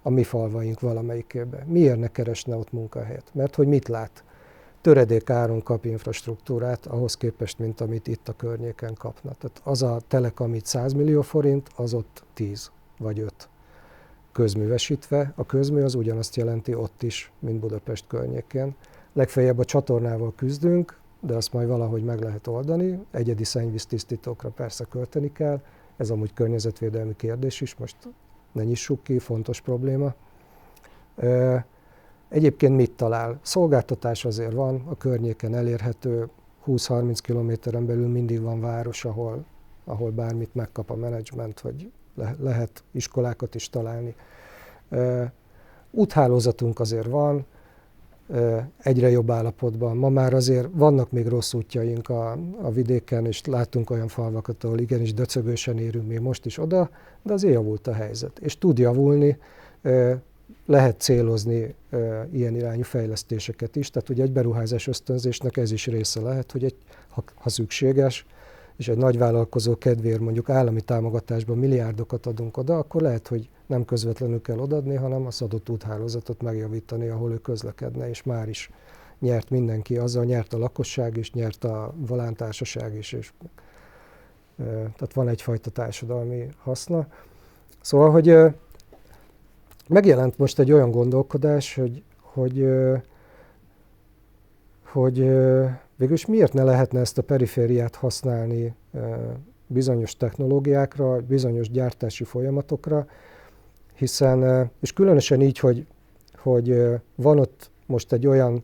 [0.01, 1.63] a mi falvaink valamelyikébe?
[1.67, 3.32] Miért ne keresne ott munkahelyet?
[3.34, 4.24] Mert hogy mit lát?
[4.82, 9.32] Töredék áron kap infrastruktúrát ahhoz képest, mint amit itt a környéken kapna.
[9.32, 13.49] Tehát az a telek, amit 100 millió forint, az ott 10 vagy 5
[14.32, 15.34] közművesítve.
[15.36, 18.76] A közmű az ugyanazt jelenti ott is, mint Budapest környékén.
[19.13, 23.05] Legfeljebb a csatornával küzdünk, de azt majd valahogy meg lehet oldani.
[23.11, 25.61] Egyedi szennyvíztisztítókra persze költeni kell,
[25.97, 27.95] ez amúgy környezetvédelmi kérdés is, most
[28.51, 30.13] ne nyissuk ki, fontos probléma.
[32.30, 33.39] Egyébként mit talál?
[33.41, 36.30] Szolgáltatás azért van, a környéken elérhető,
[36.67, 39.45] 20-30 kilométeren belül mindig van város, ahol,
[39.86, 44.15] ahol bármit megkap a menedzsment, vagy le, lehet iskolákat is találni.
[45.91, 47.45] Úthálózatunk azért van,
[48.78, 49.97] egyre jobb állapotban.
[49.97, 54.80] Ma már azért vannak még rossz útjaink a, a vidéken, és láttunk olyan falvakat, ahol
[54.80, 56.89] igenis döcögősen érünk még most is oda,
[57.21, 58.39] de azért javult a helyzet.
[58.39, 59.38] És tud javulni,
[60.65, 61.76] lehet célozni
[62.32, 66.76] ilyen irányú fejlesztéseket is, tehát ugye egy beruházás ösztönzésnek ez is része lehet, hogy egy,
[67.09, 68.26] ha, ha szükséges,
[68.78, 74.41] és egy nagyvállalkozó kedvéért mondjuk állami támogatásban milliárdokat adunk oda, akkor lehet, hogy nem közvetlenül
[74.41, 78.69] kell odadni, hanem az adott úthálózatot megjavítani, ahol ő közlekedne, és már is
[79.19, 83.32] nyert mindenki, azzal nyert a lakosság is, nyert a volántársaság is, és
[84.95, 87.07] tehát van egyfajta társadalmi haszna.
[87.82, 88.38] Szóval, hogy
[89.88, 92.67] megjelent most egy olyan gondolkodás, hogy, hogy,
[94.84, 95.17] hogy
[95.95, 98.76] végülis miért ne lehetne ezt a perifériát használni
[99.67, 103.07] bizonyos technológiákra, bizonyos gyártási folyamatokra,
[104.04, 105.86] hiszen, és különösen így, hogy,
[106.36, 106.84] hogy
[107.16, 108.64] van ott most egy olyan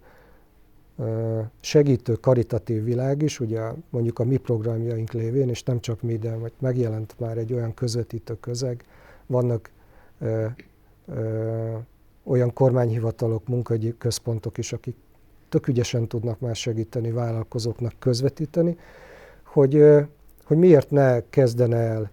[1.60, 6.38] segítő karitatív világ is, ugye mondjuk a mi programjaink lévén, és nem csak mi, de
[6.60, 8.84] megjelent már egy olyan közvetítő közeg,
[9.26, 9.72] vannak
[10.20, 10.46] ö,
[11.08, 11.76] ö,
[12.24, 14.96] olyan kormányhivatalok, munkahogyi központok is, akik
[15.50, 18.78] tök ügyesen tudnak már segíteni vállalkozóknak közvetíteni,
[19.44, 19.86] hogy,
[20.44, 22.12] hogy miért ne kezdene el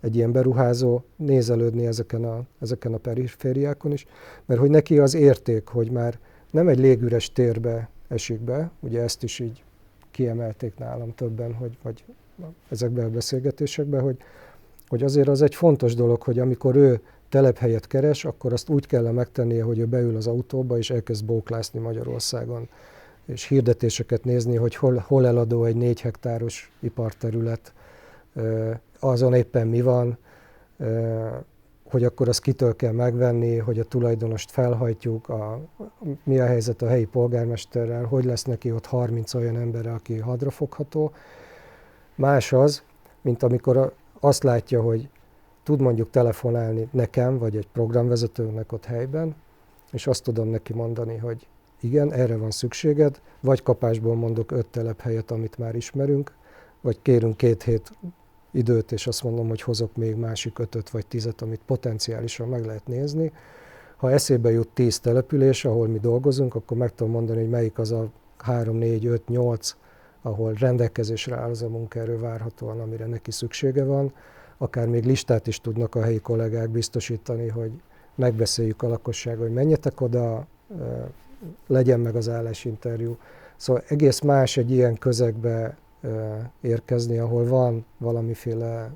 [0.00, 4.06] egy ilyen beruházó nézelődni ezeken a, ezeken a perifériákon is,
[4.46, 6.18] mert hogy neki az érték, hogy már
[6.50, 9.62] nem egy légüres térbe esik be, ugye ezt is így
[10.10, 12.04] kiemelték nálam többen, hogy, vagy
[12.68, 14.16] ezekben a beszélgetésekben, hogy,
[14.88, 19.10] hogy azért az egy fontos dolog, hogy amikor ő telephelyet keres, akkor azt úgy kell
[19.10, 22.68] megtennie, hogy ő beül az autóba és elkezd bóklászni Magyarországon,
[23.26, 27.72] és hirdetéseket nézni, hogy hol, hol eladó egy négy hektáros iparterület,
[29.00, 30.18] azon éppen mi van,
[31.90, 35.60] hogy akkor azt kitől kell megvenni, hogy a tulajdonost felhajtjuk, a,
[36.24, 41.12] mi a helyzet a helyi polgármesterrel, hogy lesz neki ott 30 olyan ember, aki hadrafogható.
[42.14, 42.82] Más az,
[43.20, 45.08] mint amikor azt látja, hogy
[45.62, 49.34] tud mondjuk telefonálni nekem, vagy egy programvezetőnek ott helyben,
[49.92, 51.46] és azt tudom neki mondani, hogy
[51.80, 56.34] igen, erre van szükséged, vagy kapásból mondok öt telephelyet, amit már ismerünk,
[56.80, 57.90] vagy kérünk két hét
[58.52, 62.86] időt, és azt mondom, hogy hozok még másik ötöt vagy tizet, amit potenciálisan meg lehet
[62.86, 63.32] nézni,
[63.96, 67.92] ha eszébe jut 10 település, ahol mi dolgozunk, akkor meg tudom mondani, hogy melyik az
[67.92, 69.76] a 3, 4, 5, 8,
[70.22, 74.12] ahol rendelkezésre áll az a munkaerő várhatóan, amire neki szüksége van.
[74.58, 77.70] Akár még listát is tudnak a helyi kollégák biztosítani, hogy
[78.14, 80.46] megbeszéljük a lakossággal, hogy menjetek oda,
[81.66, 83.16] legyen meg az állásinterjú.
[83.56, 85.76] Szóval egész más egy ilyen közegbe
[86.60, 88.90] érkezni, ahol van valamiféle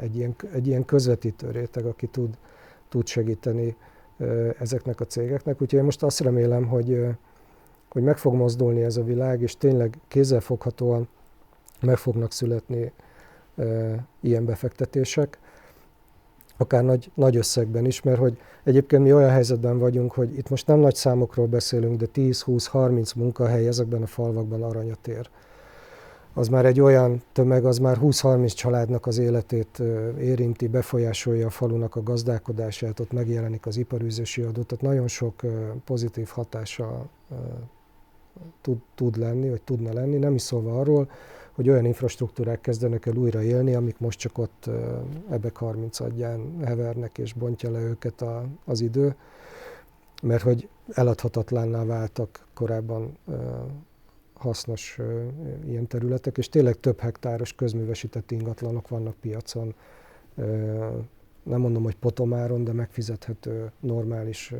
[0.00, 2.38] egy ilyen, egy ilyen közvetítő réteg, aki tud,
[2.88, 3.76] tud segíteni
[4.58, 5.62] ezeknek a cégeknek.
[5.62, 7.06] Úgyhogy én most azt remélem, hogy,
[7.88, 11.08] hogy meg fog mozdulni ez a világ, és tényleg kézzelfoghatóan
[11.80, 12.92] meg fognak születni
[14.20, 15.38] ilyen befektetések
[16.60, 20.66] akár nagy, nagy összegben is, mert hogy egyébként mi olyan helyzetben vagyunk, hogy itt most
[20.66, 25.30] nem nagy számokról beszélünk, de 10-20-30 munkahely ezekben a falvakban aranyat ér.
[26.34, 29.82] Az már egy olyan tömeg, az már 20-30 családnak az életét
[30.18, 35.42] érinti, befolyásolja a falunak a gazdálkodását, ott megjelenik az iparűzési adó, tehát nagyon sok
[35.84, 37.06] pozitív hatása
[38.60, 41.10] tud, tud lenni, vagy tudna lenni, nem is szólva arról,
[41.52, 44.70] hogy olyan infrastruktúrák kezdenek el újra élni, amik most csak ott
[45.30, 49.14] ebek 30 adján hevernek és bontja le őket a, az idő,
[50.22, 53.18] mert hogy eladhatatlanná váltak korábban
[54.40, 54.98] hasznos
[55.66, 59.74] ilyen területek, és tényleg több hektáros közművesített ingatlanok vannak piacon.
[61.42, 64.54] Nem mondom, hogy potomáron, de megfizethető normális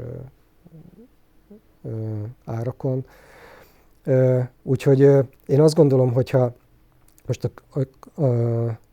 [2.45, 3.07] árakon.
[4.63, 5.01] Úgyhogy
[5.47, 6.55] én azt gondolom, hogyha
[7.27, 7.81] most a,
[8.23, 8.27] a,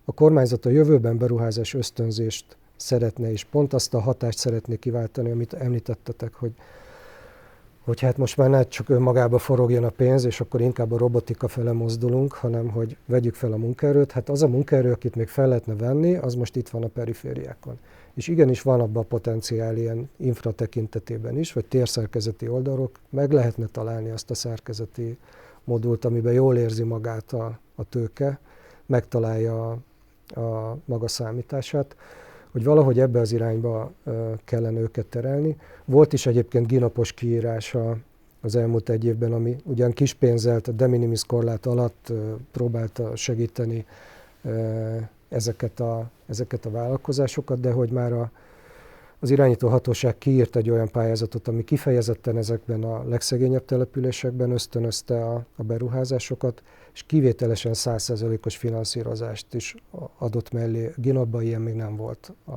[0.06, 5.54] a, kormányzat a jövőben beruházás ösztönzést szeretne, és pont azt a hatást szeretné kiváltani, amit
[5.54, 6.54] említettetek, hogy,
[7.88, 11.48] hogy hát most már ne csak önmagába forogjon a pénz, és akkor inkább a robotika
[11.48, 14.12] fele mozdulunk, hanem hogy vegyük fel a munkaerőt.
[14.12, 17.80] Hát az a munkaerő, akit még fel lehetne venni, az most itt van a perifériákon.
[18.14, 23.66] És igenis van abban a potenciál ilyen infra tekintetében is, vagy térszerkezeti oldalok, meg lehetne
[23.66, 25.18] találni azt a szerkezeti
[25.64, 28.40] modult, amiben jól érzi magát a, a tőke,
[28.86, 31.96] megtalálja a, a maga számítását,
[32.52, 33.92] hogy valahogy ebbe az irányba
[34.44, 35.58] kellene őket terelni.
[35.86, 37.98] Volt is egyébként ginapos kiírása
[38.42, 42.14] az elmúlt egy évben, ami ugyan kispénzelt, a de minimis korlát alatt
[42.52, 43.86] próbálta segíteni
[45.30, 48.32] ezeket a, ezeket a vállalkozásokat, de hogy már a,
[49.20, 55.46] az irányító hatóság kiírt egy olyan pályázatot, ami kifejezetten ezekben a legszegényebb településekben ösztönözte a,
[55.56, 56.62] a beruházásokat,
[56.98, 59.76] és kivételesen 100%-os finanszírozást is
[60.18, 60.92] adott mellé.
[60.96, 62.56] Ginabban ilyen még nem volt a,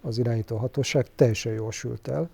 [0.00, 2.30] az irányító hatóság, teljesen jól sült el.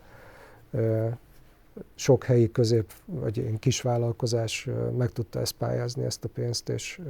[1.95, 7.01] Sok helyi közép vagy kisvállalkozás meg tudta ezt pályázni, ezt a pénzt, és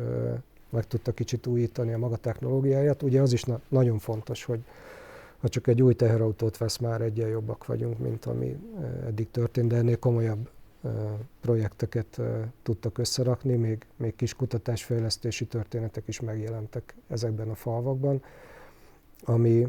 [0.70, 3.02] meg tudta kicsit újítani a maga technológiáját.
[3.02, 4.60] Ugye az is na- nagyon fontos, hogy
[5.40, 8.56] ha csak egy új teherautót vesz, már egyen jobbak vagyunk, mint ami
[9.06, 10.48] eddig történt, de ennél komolyabb
[11.40, 12.20] projekteket
[12.62, 18.22] tudtak összerakni, még, még kis kutatásfejlesztési történetek is megjelentek ezekben a falvakban,
[19.24, 19.66] ami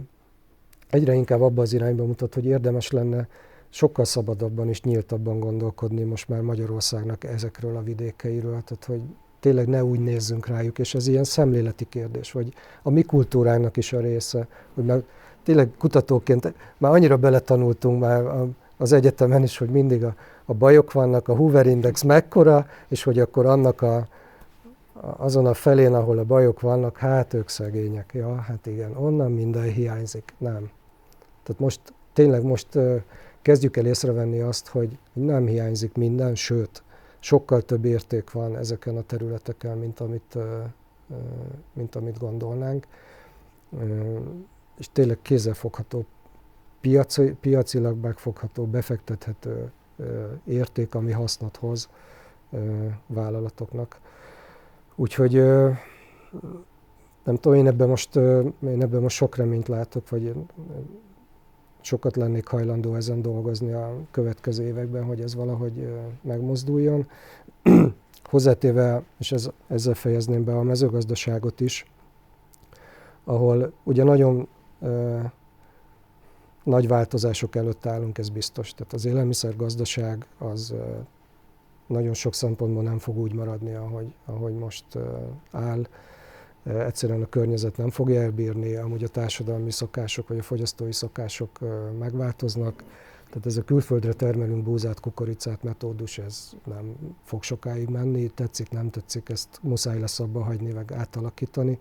[0.89, 3.27] egyre inkább abba az irányba mutat, hogy érdemes lenne
[3.69, 9.01] sokkal szabadabban és nyíltabban gondolkodni most már Magyarországnak ezekről a vidékeiről, tehát hogy
[9.39, 12.53] tényleg ne úgy nézzünk rájuk, és ez ilyen szemléleti kérdés, vagy
[12.83, 15.03] a mi kultúrának is a része, hogy már
[15.43, 18.23] tényleg kutatóként már annyira beletanultunk már
[18.77, 20.15] az egyetemen is, hogy mindig a,
[20.49, 24.07] a bajok vannak, a Hoover Index mekkora, és hogy akkor annak a,
[25.01, 28.11] azon a felén, ahol a bajok vannak, hát ők szegények.
[28.13, 30.33] Ja, hát igen, onnan minden hiányzik.
[30.37, 30.69] Nem.
[31.43, 31.79] Tehát most,
[32.13, 32.67] tényleg most
[33.41, 36.83] kezdjük el észrevenni azt, hogy nem hiányzik minden, sőt,
[37.19, 40.37] sokkal több érték van ezeken a területeken, mint amit,
[41.73, 42.87] mint amit gondolnánk.
[44.77, 46.05] És tényleg kézzelfogható,
[46.81, 49.71] piaci, piacilag megfogható, befektethető
[50.45, 51.89] érték, ami hasznot hoz
[53.07, 53.99] vállalatoknak.
[54.95, 55.33] Úgyhogy
[57.23, 58.15] nem tudom, én ebben most,
[58.65, 60.33] én ebben most sok reményt látok, vagy
[61.81, 65.87] sokat lennék hajlandó ezen dolgozni a következő években, hogy ez valahogy
[66.21, 67.07] megmozduljon.
[68.23, 71.91] Hozzátéve, és ez, ezzel fejezném be a mezőgazdaságot is,
[73.23, 74.47] ahol ugye nagyon
[76.69, 78.73] nagy változások előtt állunk, ez biztos.
[78.73, 80.73] Tehát az élelmiszergazdaság az
[81.87, 84.85] nagyon sok szempontból nem fog úgy maradni, ahogy, ahogy most
[85.51, 85.87] áll.
[86.63, 91.59] Egyszerűen a környezet nem fogja elbírni, amúgy a társadalmi szokások vagy a fogyasztói szokások
[91.99, 92.83] megváltoznak.
[93.27, 98.89] Tehát ez a külföldre termelünk búzát, kukoricát metódus, ez nem fog sokáig menni, tetszik, nem
[98.89, 101.79] tetszik, ezt muszáj lesz abba hagyni, meg átalakítani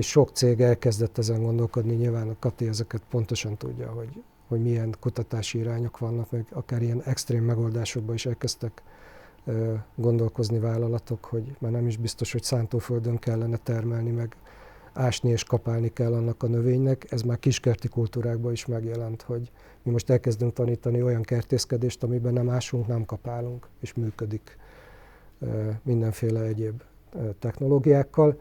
[0.00, 4.94] és sok cég elkezdett ezen gondolkodni, nyilván a Kati ezeket pontosan tudja, hogy, hogy milyen
[5.00, 8.82] kutatási irányok vannak, meg akár ilyen extrém megoldásokban is elkezdtek
[9.94, 14.36] gondolkozni vállalatok, hogy már nem is biztos, hogy szántóföldön kellene termelni, meg
[14.92, 17.12] ásni és kapálni kell annak a növénynek.
[17.12, 19.50] Ez már kiskerti kultúrákban is megjelent, hogy
[19.82, 24.56] mi most elkezdünk tanítani olyan kertészkedést, amiben nem ásunk, nem kapálunk, és működik
[25.82, 26.82] mindenféle egyéb
[27.38, 28.40] technológiákkal.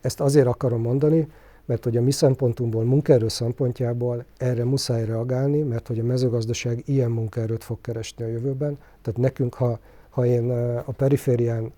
[0.00, 1.28] Ezt azért akarom mondani,
[1.64, 7.10] mert hogy a mi szempontunkból, munkaerő szempontjából erre muszáj reagálni, mert hogy a mezőgazdaság ilyen
[7.10, 8.78] munkaerőt fog keresni a jövőben.
[9.02, 9.78] Tehát nekünk, ha,
[10.10, 10.50] ha én
[10.84, 11.72] a periférián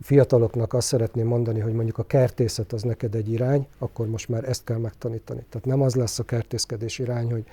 [0.00, 4.48] fiataloknak azt szeretném mondani, hogy mondjuk a kertészet az neked egy irány, akkor most már
[4.48, 5.44] ezt kell megtanítani.
[5.48, 7.44] Tehát nem az lesz a kertészkedés irány, hogy,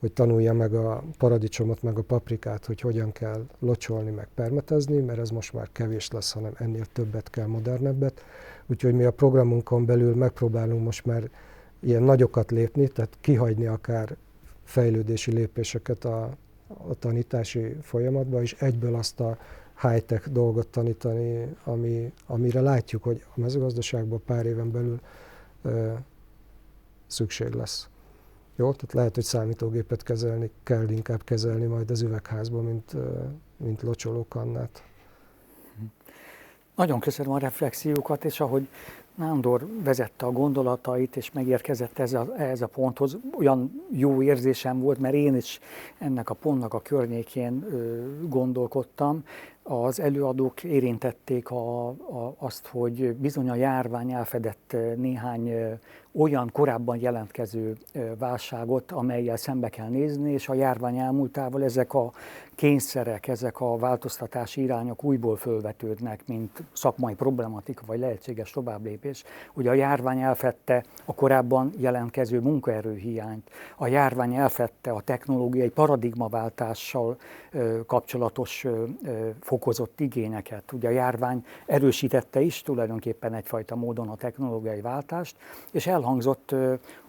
[0.00, 5.18] hogy tanulja meg a paradicsomot, meg a paprikát, hogy hogyan kell locsolni, meg permetezni, mert
[5.18, 8.22] ez most már kevés lesz, hanem ennél többet kell, modernebbet.
[8.70, 11.30] Úgyhogy mi a programunkon belül megpróbálunk most már
[11.80, 14.16] ilyen nagyokat lépni, tehát kihagyni akár
[14.64, 16.30] fejlődési lépéseket a,
[16.66, 19.38] a tanítási folyamatba, és egyből azt a
[19.80, 25.00] high-tech dolgot tanítani, ami, amire látjuk, hogy a mezőgazdaságban pár éven belül
[25.62, 25.92] ö,
[27.06, 27.88] szükség lesz.
[28.56, 32.96] Jó, tehát lehet, hogy számítógépet kezelni, kell inkább kezelni majd az üvegházban, mint,
[33.56, 34.82] mint locsolókannát.
[36.78, 38.68] Nagyon köszönöm a reflexiókat, és ahogy
[39.14, 44.98] Nándor vezette a gondolatait, és megérkezett ez a, ez a ponthoz, olyan jó érzésem volt,
[44.98, 45.60] mert én is
[45.98, 49.24] ennek a pontnak a környékén ö, gondolkodtam,
[49.62, 55.50] az előadók érintették a, a, azt, hogy bizony a járvány elfedett néhány
[56.12, 57.76] olyan korábban jelentkező
[58.18, 62.10] válságot, amelyel szembe kell nézni, és a járvány elmúltával ezek a
[62.54, 69.24] kényszerek, ezek a változtatási irányok újból fölvetődnek, mint szakmai problematika vagy lehetséges továbblépés.
[69.52, 77.16] Ugye a járvány elfette a korábban jelentkező munkaerőhiányt, a járvány elfette a technológiai paradigmaváltással
[77.86, 78.66] kapcsolatos
[79.40, 80.72] fokozott igényeket.
[80.72, 85.36] Ugye a járvány erősítette is tulajdonképpen egyfajta módon a technológiai váltást,
[85.70, 86.54] és elhangzott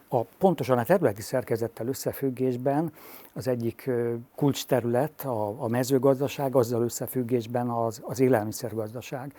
[0.09, 2.91] a, pontosan a területi szerkezettel összefüggésben
[3.33, 3.89] az egyik
[4.35, 9.33] kulcsterület a, a mezőgazdaság, azzal összefüggésben az, az élelmiszergazdaság.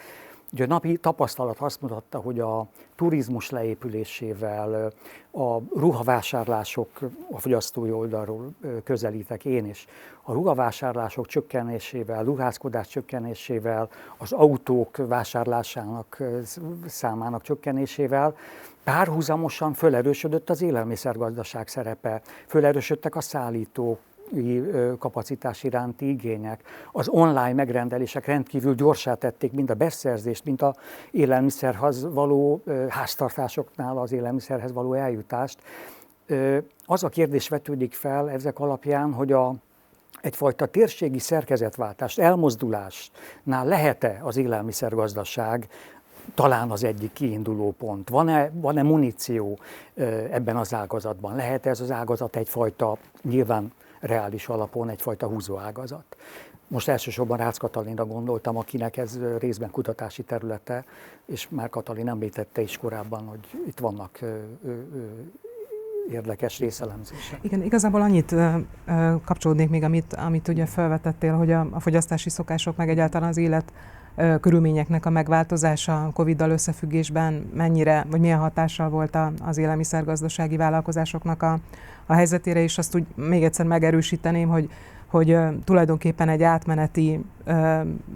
[0.52, 2.66] Ugye a napi tapasztalat azt mutatta, hogy a
[2.96, 4.92] turizmus leépülésével,
[5.32, 6.88] a ruhavásárlások
[7.30, 8.50] a fogyasztói oldalról
[8.84, 9.86] közelítek én is,
[10.22, 16.22] a ruhavásárlások csökkenésével, ruházkodás csökkenésével, az autók vásárlásának
[16.86, 18.34] számának csökkenésével
[18.84, 23.98] párhuzamosan fölerősödött az élelmiszergazdaság szerepe, fölerősödtek a szállítók,
[24.98, 26.62] kapacitás iránti igények.
[26.92, 30.74] Az online megrendelések rendkívül gyorsá tették mind a beszerzést, mint a
[31.10, 35.58] élelmiszerhez való háztartásoknál az élelmiszerhez való eljutást.
[36.86, 39.54] Az a kérdés vetődik fel ezek alapján, hogy a,
[40.20, 45.68] egyfajta térségi szerkezetváltást, elmozdulásnál lehet-e az élelmiszergazdaság
[46.34, 48.08] talán az egyik kiinduló pont.
[48.08, 49.58] Van-e, van-e muníció
[50.30, 51.36] ebben az ágazatban?
[51.36, 56.16] Lehet ez az ágazat egyfajta nyilván reális alapon egyfajta húzóágazat.
[56.68, 60.84] Most elsősorban Rácz Katalinra gondoltam, akinek ez részben kutatási területe,
[61.26, 64.18] és már Katalin említette is korábban, hogy itt vannak
[66.10, 67.38] érdekes részelemzések.
[67.42, 68.56] Igen, igazából annyit ö,
[68.86, 73.36] ö, kapcsolódnék még, amit, amit ugye felvetettél, hogy a, a fogyasztási szokások, meg egyáltalán az
[73.36, 73.72] élet
[74.40, 81.58] körülményeknek a megváltozása a Covid-dal összefüggésben mennyire, vagy milyen hatással volt az élelmiszergazdasági vállalkozásoknak a,
[82.06, 84.70] a helyzetére, és azt úgy még egyszer megerősíteném, hogy
[85.10, 87.24] hogy tulajdonképpen egy átmeneti,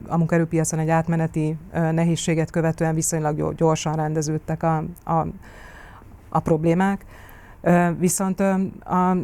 [0.06, 5.26] a munkaerőpiacon egy átmeneti nehézséget követően viszonylag gyorsan rendeződtek a, a,
[6.28, 7.04] a problémák.
[7.99, 8.43] Viszont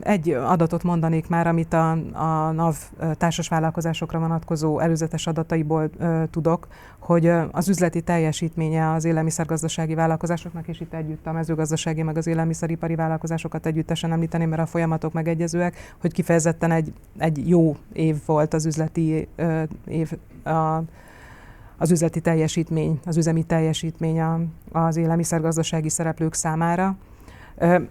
[0.01, 2.77] egy adatot mondanék már, amit a, a NAV
[3.17, 5.91] társasvállalkozásokra vonatkozó előzetes adataiból
[6.31, 6.69] tudok,
[6.99, 12.95] hogy az üzleti teljesítménye az élelmiszergazdasági vállalkozásoknak, és itt együtt a mezőgazdasági meg az élelmiszeripari
[12.95, 18.67] vállalkozásokat együttesen említeném, mert a folyamatok megegyezőek, hogy kifejezetten egy, egy jó év volt az
[18.67, 19.29] üzleti
[19.87, 20.13] év,
[20.45, 20.83] a,
[21.79, 24.23] az üzleti teljesítmény, az üzemi teljesítmény
[24.73, 26.97] az élelmiszergazdasági szereplők számára.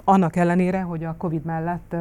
[0.04, 1.96] Annak ellenére, hogy a COVID mellett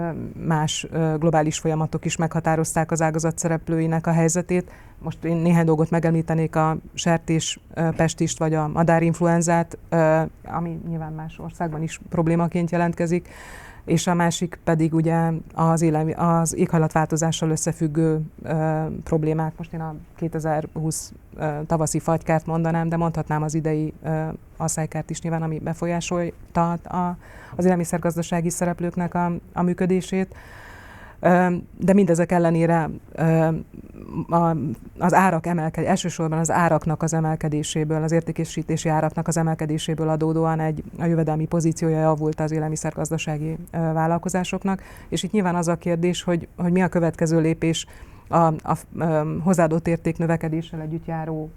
[0.47, 0.87] más
[1.19, 4.71] globális folyamatok is meghatározták az ágazat szereplőinek a helyzetét.
[4.99, 7.61] Most én néhány dolgot megemlítenék, a sertés
[7.97, 9.79] pestist vagy a madárinfluenzát,
[10.45, 13.29] ami nyilván más országban is problémaként jelentkezik
[13.89, 19.53] és a másik pedig ugye az, élelmi, az éghajlatváltozással összefüggő ö, problémák.
[19.57, 25.21] Most én a 2020 ö, tavaszi fagykárt mondanám, de mondhatnám az idei ö, asszálykárt is
[25.21, 27.17] nyilván, ami befolyásolta a,
[27.57, 30.35] az élelmiszergazdasági szereplőknek a, a működését
[31.21, 32.91] de mindezek ellenére
[34.99, 40.83] az árak emelkedés, elsősorban az áraknak az emelkedéséből, az értékesítési áraknak az emelkedéséből adódóan egy
[40.99, 46.73] a jövedelmi pozíciója javult az élelmiszergazdasági vállalkozásoknak, és itt nyilván az a kérdés, hogy, hogy
[46.73, 47.87] mi a következő lépés
[48.29, 48.55] a, a,
[48.99, 49.05] a
[49.43, 51.51] hozzáadott érték növekedéssel együtt járó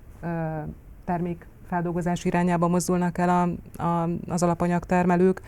[1.06, 5.42] termék feldolgozás irányába mozdulnak el a, a, az alapanyagtermelők,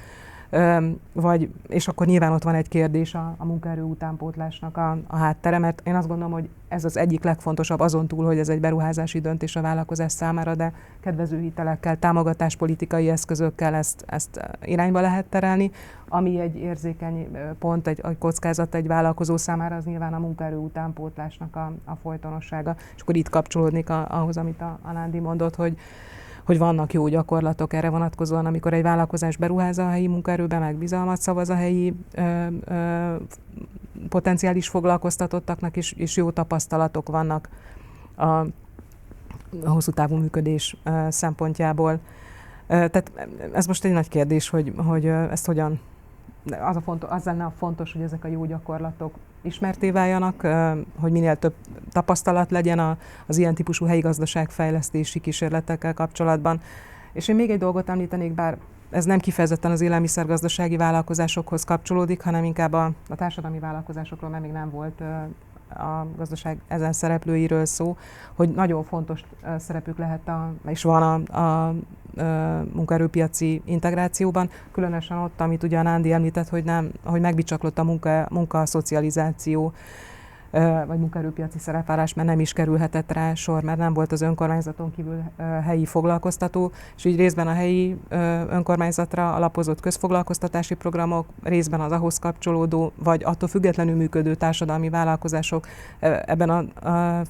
[1.14, 5.58] vagy, és akkor nyilván ott van egy kérdés a, a munkaerő utánpótlásnak a, a háttere,
[5.60, 9.20] mert én azt gondolom, hogy ez az egyik legfontosabb azon túl, hogy ez egy beruházási
[9.20, 15.72] döntés a vállalkozás számára, de kedvező hitelekkel, támogatáspolitikai eszközökkel ezt, ezt irányba lehet terelni,
[16.08, 17.28] ami egy érzékeny
[17.60, 22.76] pont, egy, egy kockázat egy vállalkozó számára, az nyilván a munkaerő utánpótlásnak a, a folytonossága.
[22.96, 25.78] És akkor itt kapcsolódnék a, ahhoz, amit a, a mondott, hogy,
[26.46, 31.22] hogy vannak jó gyakorlatok erre vonatkozóan, amikor egy vállalkozás beruház a helyi munkaerőbe, meg bizalmat
[31.22, 33.16] szavaz a helyi ö, ö,
[34.10, 37.50] potenciális foglalkoztatottaknak, és, és jó tapasztalatok vannak
[38.16, 38.50] a, a
[39.66, 42.00] hosszú távú működés ö, szempontjából.
[42.68, 43.12] Tehát
[43.54, 45.80] ez most egy nagy kérdés, hogy, hogy ezt hogyan
[46.52, 49.14] az, a fontos, az lenne a fontos, hogy ezek a jó gyakorlatok
[49.44, 50.48] ismerté váljanak,
[51.00, 51.54] hogy minél több
[51.92, 52.98] tapasztalat legyen
[53.28, 56.62] az ilyen típusú helyi gazdaságfejlesztési kísérletekkel kapcsolatban.
[57.14, 58.58] És én még egy dolgot említenék, bár
[58.90, 64.52] ez nem kifejezetten az élelmiszergazdasági vállalkozásokhoz kapcsolódik, hanem inkább a, a társadalmi vállalkozásokról, mert még
[64.52, 65.02] nem volt
[65.78, 67.98] a gazdaság ezen szereplőiről szó,
[68.34, 69.24] hogy nagyon fontos
[69.58, 71.76] szerepük lehet, a, és van a, a, a
[72.74, 78.28] munkaerőpiaci integrációban, különösen ott, amit ugye a Nándi említett, hogy, nem, hogy megbicsaklott a munka,
[78.30, 79.74] munka szocializáció,
[80.88, 85.22] vagy munkaerőpiaci szerepvállás, mert nem is kerülhetett rá sor, mert nem volt az önkormányzaton kívül
[85.64, 87.98] helyi foglalkoztató, és így részben a helyi
[88.50, 95.68] önkormányzatra alapozott közfoglalkoztatási programok, részben az ahhoz kapcsolódó, vagy attól függetlenül működő társadalmi vállalkozások
[96.00, 97.22] ebben a, a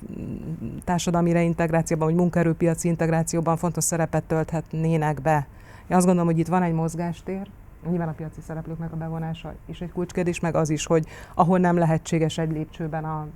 [0.83, 5.47] társadalmi reintegrációban, vagy munkaerőpiaci integrációban fontos szerepet tölthetnének be.
[5.87, 7.47] Én azt gondolom, hogy itt van egy mozgástér,
[7.89, 11.77] nyilván a piaci szereplőknek a bevonása is egy kulcskérdés, meg az is, hogy ahol nem
[11.77, 13.27] lehetséges egy lépcsőben a,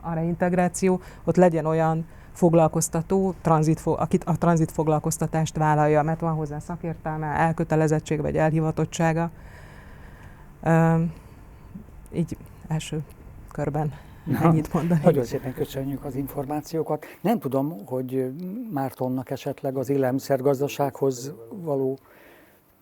[0.00, 6.58] a reintegráció, ott legyen olyan foglalkoztató, tranzit, akit a tranzit foglalkoztatást vállalja, mert van hozzá
[6.58, 9.30] szakértelme, elkötelezettség vagy elhivatottsága.
[10.66, 11.12] Üm,
[12.12, 12.36] így
[12.68, 13.02] első
[13.52, 13.92] körben
[14.42, 15.00] ennyit mondani.
[15.04, 17.04] Nagyon szépen köszönjük az információkat.
[17.20, 18.32] Nem tudom, hogy
[18.72, 21.98] Mártonnak esetleg az élelmiszergazdasághoz való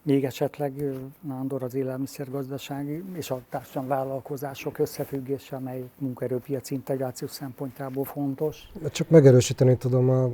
[0.04, 0.72] még esetleg
[1.20, 8.70] Nándor az élelmiszergazdasági és a társadalmi vállalkozások összefüggése, amely munkaerőpiaci integráció szempontjából fontos.
[8.92, 10.30] Csak megerősíteni tudom a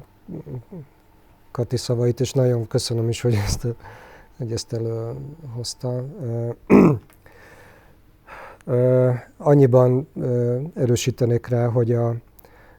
[1.50, 3.66] Kati szavait, és nagyon köszönöm is, hogy ezt,
[4.36, 6.04] hogy ezt előhozta.
[9.36, 10.08] Annyiban
[10.74, 12.14] erősítenék rá, hogy a,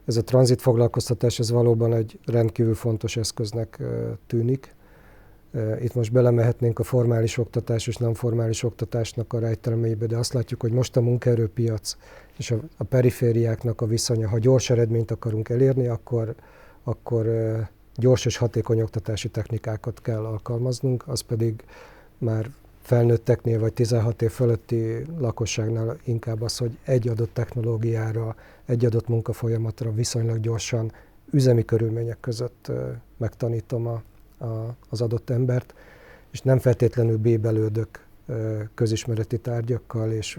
[0.06, 3.82] ez a tranzit foglalkoztatás ez valóban egy rendkívül fontos eszköznek
[4.26, 4.74] tűnik
[5.80, 10.60] itt most belemehetnénk a formális oktatás és nem formális oktatásnak a rejtelmeibe, de azt látjuk,
[10.60, 11.96] hogy most a munkaerőpiac
[12.36, 16.34] és a, perifériáknak a viszonya, ha gyors eredményt akarunk elérni, akkor,
[16.82, 17.26] akkor
[17.96, 21.64] gyors és hatékony oktatási technikákat kell alkalmaznunk, az pedig
[22.18, 22.50] már
[22.82, 29.92] felnőtteknél vagy 16 év fölötti lakosságnál inkább az, hogy egy adott technológiára, egy adott munkafolyamatra
[29.92, 30.92] viszonylag gyorsan
[31.30, 32.70] üzemi körülmények között
[33.16, 34.02] megtanítom a,
[34.42, 35.74] a, az adott embert,
[36.30, 38.06] és nem feltétlenül bébelődök
[38.74, 40.38] közismereti tárgyakkal, és,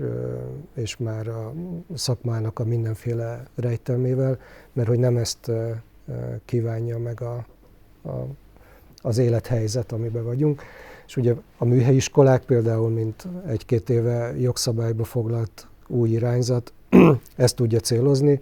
[0.73, 1.53] és már a
[1.93, 4.39] szakmának a mindenféle rejtelmével,
[4.73, 5.51] mert hogy nem ezt
[6.45, 7.45] kívánja meg a,
[8.03, 8.27] a,
[9.01, 10.61] az élethelyzet, amiben vagyunk.
[11.07, 16.73] És ugye a műhelyiskolák például, mint egy-két éve jogszabályba foglalt új irányzat,
[17.35, 18.41] ezt tudja célozni,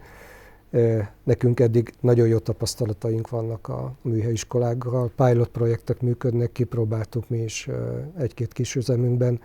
[1.23, 7.69] Nekünk eddig nagyon jó tapasztalataink vannak a műhelyiskolákkal, pilot projektek működnek, kipróbáltuk mi is
[8.17, 9.39] egy-két kis üzemünkben,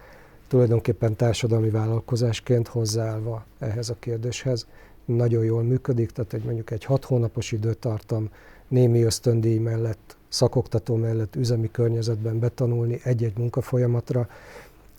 [0.48, 4.66] tulajdonképpen társadalmi vállalkozásként hozzáállva ehhez a kérdéshez.
[5.04, 8.30] Nagyon jól működik, tehát egy mondjuk egy hat hónapos időtartam,
[8.68, 14.28] némi ösztöndíj mellett, szakoktató mellett üzemi környezetben betanulni egy-egy munkafolyamatra,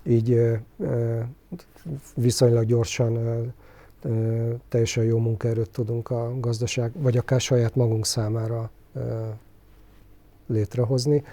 [0.04, 0.42] így
[2.16, 3.18] viszonylag gyorsan
[4.70, 8.70] teljesen jó munkaerőt tudunk a gazdaság, vagy akár saját magunk számára
[10.48, 11.24] létrehozni.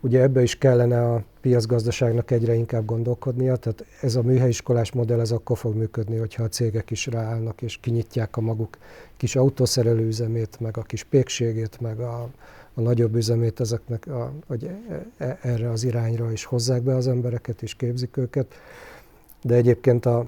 [0.00, 5.30] Ugye ebbe is kellene a piacgazdaságnak egyre inkább gondolkodnia, tehát ez a műhelyiskolás modell ez
[5.30, 8.78] akkor fog működni, hogyha a cégek is ráállnak és kinyitják a maguk
[9.16, 12.28] kis autószerelő üzemét, meg a kis pékségét, meg a,
[12.74, 17.08] a nagyobb üzemét ezeknek, a, hogy e, e, erre az irányra is hozzák be az
[17.08, 18.54] embereket és képzik őket.
[19.42, 20.26] De egyébként a,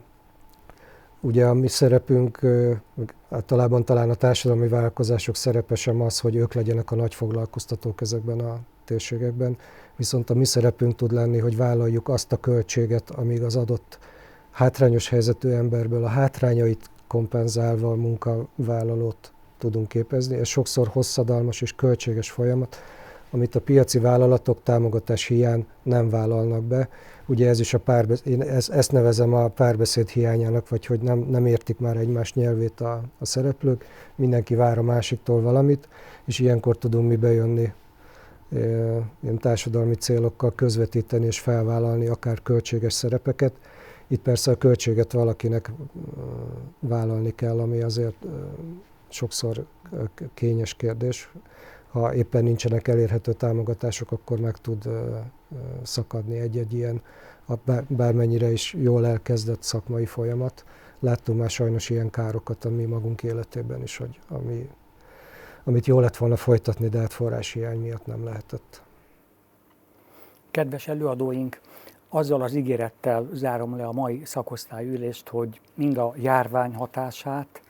[1.20, 2.40] ugye a mi szerepünk,
[3.28, 8.40] általában talán a társadalmi vállalkozások szerepe sem az, hogy ők legyenek a nagy foglalkoztatók ezekben
[8.40, 9.56] a térségekben,
[9.96, 13.98] viszont a mi szerepünk tud lenni, hogy vállaljuk azt a költséget, amíg az adott
[14.50, 20.36] hátrányos helyzetű emberből a hátrányait kompenzálva a munkavállalót tudunk képezni.
[20.36, 22.76] Ez sokszor hosszadalmas és költséges folyamat,
[23.30, 26.88] amit a piaci vállalatok támogatás hiány nem vállalnak be.
[27.30, 31.18] Ugye ez is a párbeszéd, én ezt, ezt nevezem a párbeszéd hiányának, vagy hogy nem,
[31.18, 33.84] nem értik már egymás nyelvét a, a szereplők,
[34.14, 35.88] mindenki vár a másiktól valamit,
[36.24, 37.72] és ilyenkor tudunk mi bejönni
[39.20, 43.52] ilyen társadalmi célokkal közvetíteni és felvállalni akár költséges szerepeket.
[44.06, 45.72] Itt persze a költséget valakinek
[46.78, 48.26] vállalni kell, ami azért
[49.08, 49.64] sokszor
[50.34, 51.32] kényes kérdés.
[51.90, 54.88] Ha éppen nincsenek elérhető támogatások, akkor meg tud
[55.82, 57.02] szakadni egy-egy ilyen,
[57.88, 60.64] bármennyire is jól elkezdett szakmai folyamat.
[60.98, 64.68] Láttunk már sajnos ilyen károkat a mi magunk életében is, hogy ami
[65.64, 68.82] amit jó lett volna folytatni, de hát forráshiány miatt nem lehetett.
[70.50, 71.60] Kedves előadóink,
[72.08, 77.62] azzal az ígérettel zárom le a mai szakosztályülést, hogy mind a járvány hatását,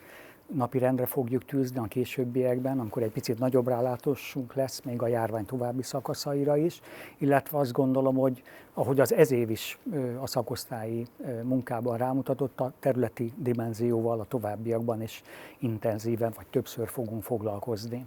[0.54, 5.82] napirendre fogjuk tűzni a későbbiekben, amikor egy picit nagyobb rálátásunk lesz még a járvány további
[5.82, 6.80] szakaszaira is,
[7.18, 8.42] illetve azt gondolom, hogy
[8.74, 9.78] ahogy az ez év is
[10.20, 11.06] a szakosztályi
[11.42, 15.22] munkában rámutatott, a területi dimenzióval a továbbiakban is
[15.58, 18.06] intenzíven vagy többször fogunk foglalkozni.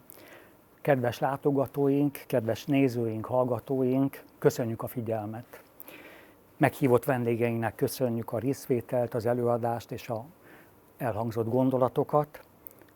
[0.81, 5.61] Kedves látogatóink, kedves nézőink, hallgatóink, köszönjük a figyelmet!
[6.57, 10.25] Meghívott vendégeinknek köszönjük a részvételt, az előadást és a
[11.03, 12.39] elhangzott gondolatokat.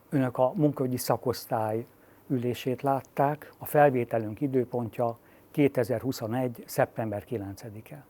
[0.09, 1.85] Önök a munkaügyi szakosztály
[2.27, 3.53] ülését látták.
[3.57, 5.17] A felvételünk időpontja
[5.51, 6.63] 2021.
[6.65, 8.05] szeptember 9-e.